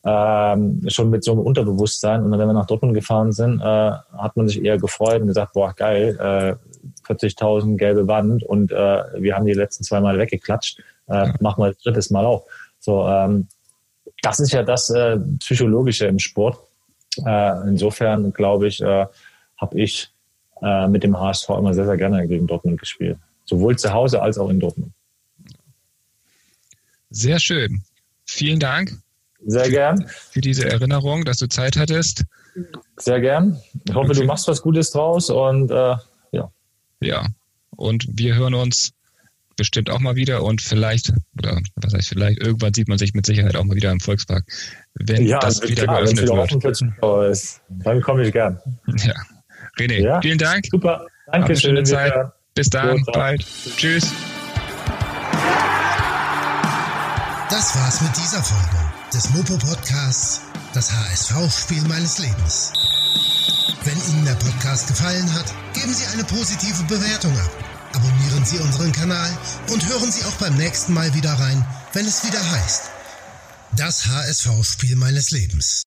Äh, 0.05 0.31
ähm, 0.53 0.83
schon 0.89 1.11
mit 1.11 1.25
so 1.25 1.33
einem 1.33 1.41
Unterbewusstsein. 1.41 2.23
Und 2.23 2.31
dann, 2.31 2.41
wenn 2.41 2.49
wir 2.49 2.55
nach 2.55 2.67
Dortmund 2.67 2.95
gefahren 2.95 3.33
sind, 3.33 3.61
äh, 3.61 3.65
hat 3.65 4.37
man 4.37 4.49
sich 4.49 4.65
eher 4.65 4.79
gefreut 4.79 5.21
und 5.21 5.29
gesagt, 5.29 5.53
boah, 5.53 5.75
geil, 5.75 6.17
äh, 6.19 7.13
40.000 7.13 7.77
gelbe 7.77 8.09
Wand 8.09 8.43
und 8.43 8.73
äh, 8.73 9.03
wir 9.19 9.37
haben 9.37 9.47
die 9.47 9.53
letzten 9.53 9.85
zwei 9.85 10.01
Mal 10.01 10.19
weggeklatscht. 10.19 10.81
Äh, 11.09 11.33
machen 11.41 11.63
wir 11.63 11.73
das 11.73 11.83
drittes 11.83 12.11
Mal 12.11 12.25
auch. 12.25 12.47
So, 12.79 13.07
ähm, 13.07 13.49
das 14.23 14.41
ist 14.41 14.53
ja 14.53 14.63
das 14.63 14.91
äh, 14.91 15.19
Psychologische 15.41 16.07
im 16.07 16.19
Sport. 16.19 16.59
Äh, 17.25 17.69
insofern 17.69 18.33
glaube 18.33 18.69
ich, 18.69 18.81
äh, 18.81 19.07
habe 19.59 19.81
ich 19.81 20.11
äh, 20.63 20.89
mit 20.89 21.03
dem 21.03 21.19
HSV 21.19 21.49
immer 21.51 21.75
sehr, 21.75 21.87
sehr 21.87 21.97
gerne 21.97 22.27
gegen 22.27 22.47
Dortmund 22.47 22.81
gespielt. 22.81 23.19
Sowohl 23.45 23.77
zu 23.77 23.93
Hause 23.93 24.23
als 24.23 24.39
auch 24.39 24.49
in 24.49 24.61
Dortmund. 24.61 24.93
Sehr 27.11 27.41
schön. 27.41 27.83
Vielen 28.25 28.61
Dank. 28.61 28.93
Sehr 29.47 29.71
gern. 29.71 30.07
Für 30.31 30.41
diese 30.41 30.69
Erinnerung, 30.69 31.25
dass 31.25 31.39
du 31.39 31.49
Zeit 31.49 31.77
hattest. 31.77 32.25
Sehr 32.97 33.21
gern. 33.21 33.59
Ich 33.89 33.95
hoffe, 33.95 34.11
okay. 34.11 34.21
du 34.21 34.27
machst 34.27 34.49
was 34.49 34.61
Gutes 34.61 34.91
draus 34.91 35.31
und 35.31 35.71
äh, 35.71 35.97
ja. 36.33 36.51
Ja. 37.01 37.27
Und 37.77 38.07
wir 38.13 38.35
hören 38.35 38.55
uns 38.55 38.93
bestimmt 39.57 39.91
auch 39.91 40.01
mal 40.01 40.17
wieder 40.17 40.43
und 40.43 40.61
vielleicht, 40.61 41.13
oder 41.39 41.61
was 41.77 41.95
heißt 41.95 42.09
vielleicht, 42.09 42.41
irgendwann 42.43 42.75
sieht 42.75 42.89
man 42.89 42.99
sich 42.99 43.15
mit 43.15 43.27
Sicherheit 43.27 43.57
auch 43.57 43.65
mal 43.65 43.77
wieder 43.77 43.91
im 43.91 44.01
Volkspark, 44.01 44.45
wenn 44.95 45.27
ja, 45.27 45.39
das 45.39 45.63
wieder 45.63 45.85
klar, 45.85 45.99
geöffnet 45.99 46.23
wieder 46.23 46.37
wird. 46.37 47.31
Ist, 47.31 47.61
dann 47.69 48.01
komme 48.01 48.27
ich 48.27 48.33
gern. 48.33 48.59
Ja. 48.97 49.15
René, 49.79 50.01
ja? 50.01 50.21
vielen 50.21 50.39
Dank. 50.39 50.67
Super. 50.71 51.07
Danke 51.31 51.57
schön. 51.57 51.77
Schöne 51.77 51.83
Zeit. 51.85 52.13
Bis 52.55 52.69
dann. 52.69 53.03
Bald. 53.13 53.45
Tschüss. 53.77 54.13
Das 57.51 57.77
war's 57.77 58.01
mit 58.01 58.17
dieser 58.17 58.43
Folge 58.43 58.90
des 59.15 59.31
Mopo 59.31 59.57
Podcasts, 59.59 60.41
das 60.73 60.93
HSV-Spiel 60.93 61.83
meines 61.83 62.19
Lebens. 62.19 62.73
Wenn 63.85 63.99
Ihnen 64.11 64.25
der 64.25 64.35
Podcast 64.35 64.89
gefallen 64.89 65.33
hat, 65.35 65.47
geben 65.75 65.93
Sie 65.95 66.07
eine 66.07 66.25
positive 66.25 66.83
Bewertung 66.85 67.37
ab 67.39 67.51
Abonnieren 67.93 68.45
Sie 68.45 68.59
unseren 68.59 68.93
Kanal 68.93 69.37
und 69.71 69.89
hören 69.89 70.13
Sie 70.13 70.25
auch 70.25 70.35
beim 70.35 70.57
nächsten 70.57 70.95
Mal 70.95 71.13
wieder 71.15 71.33
rein, 71.33 71.65
wenn 71.93 72.07
es 72.07 72.25
wieder 72.25 72.51
heißt. 72.51 72.83
Das 73.73 74.07
HSV-Spiel 74.07 74.97
meines 74.97 75.31
Lebens. 75.33 75.79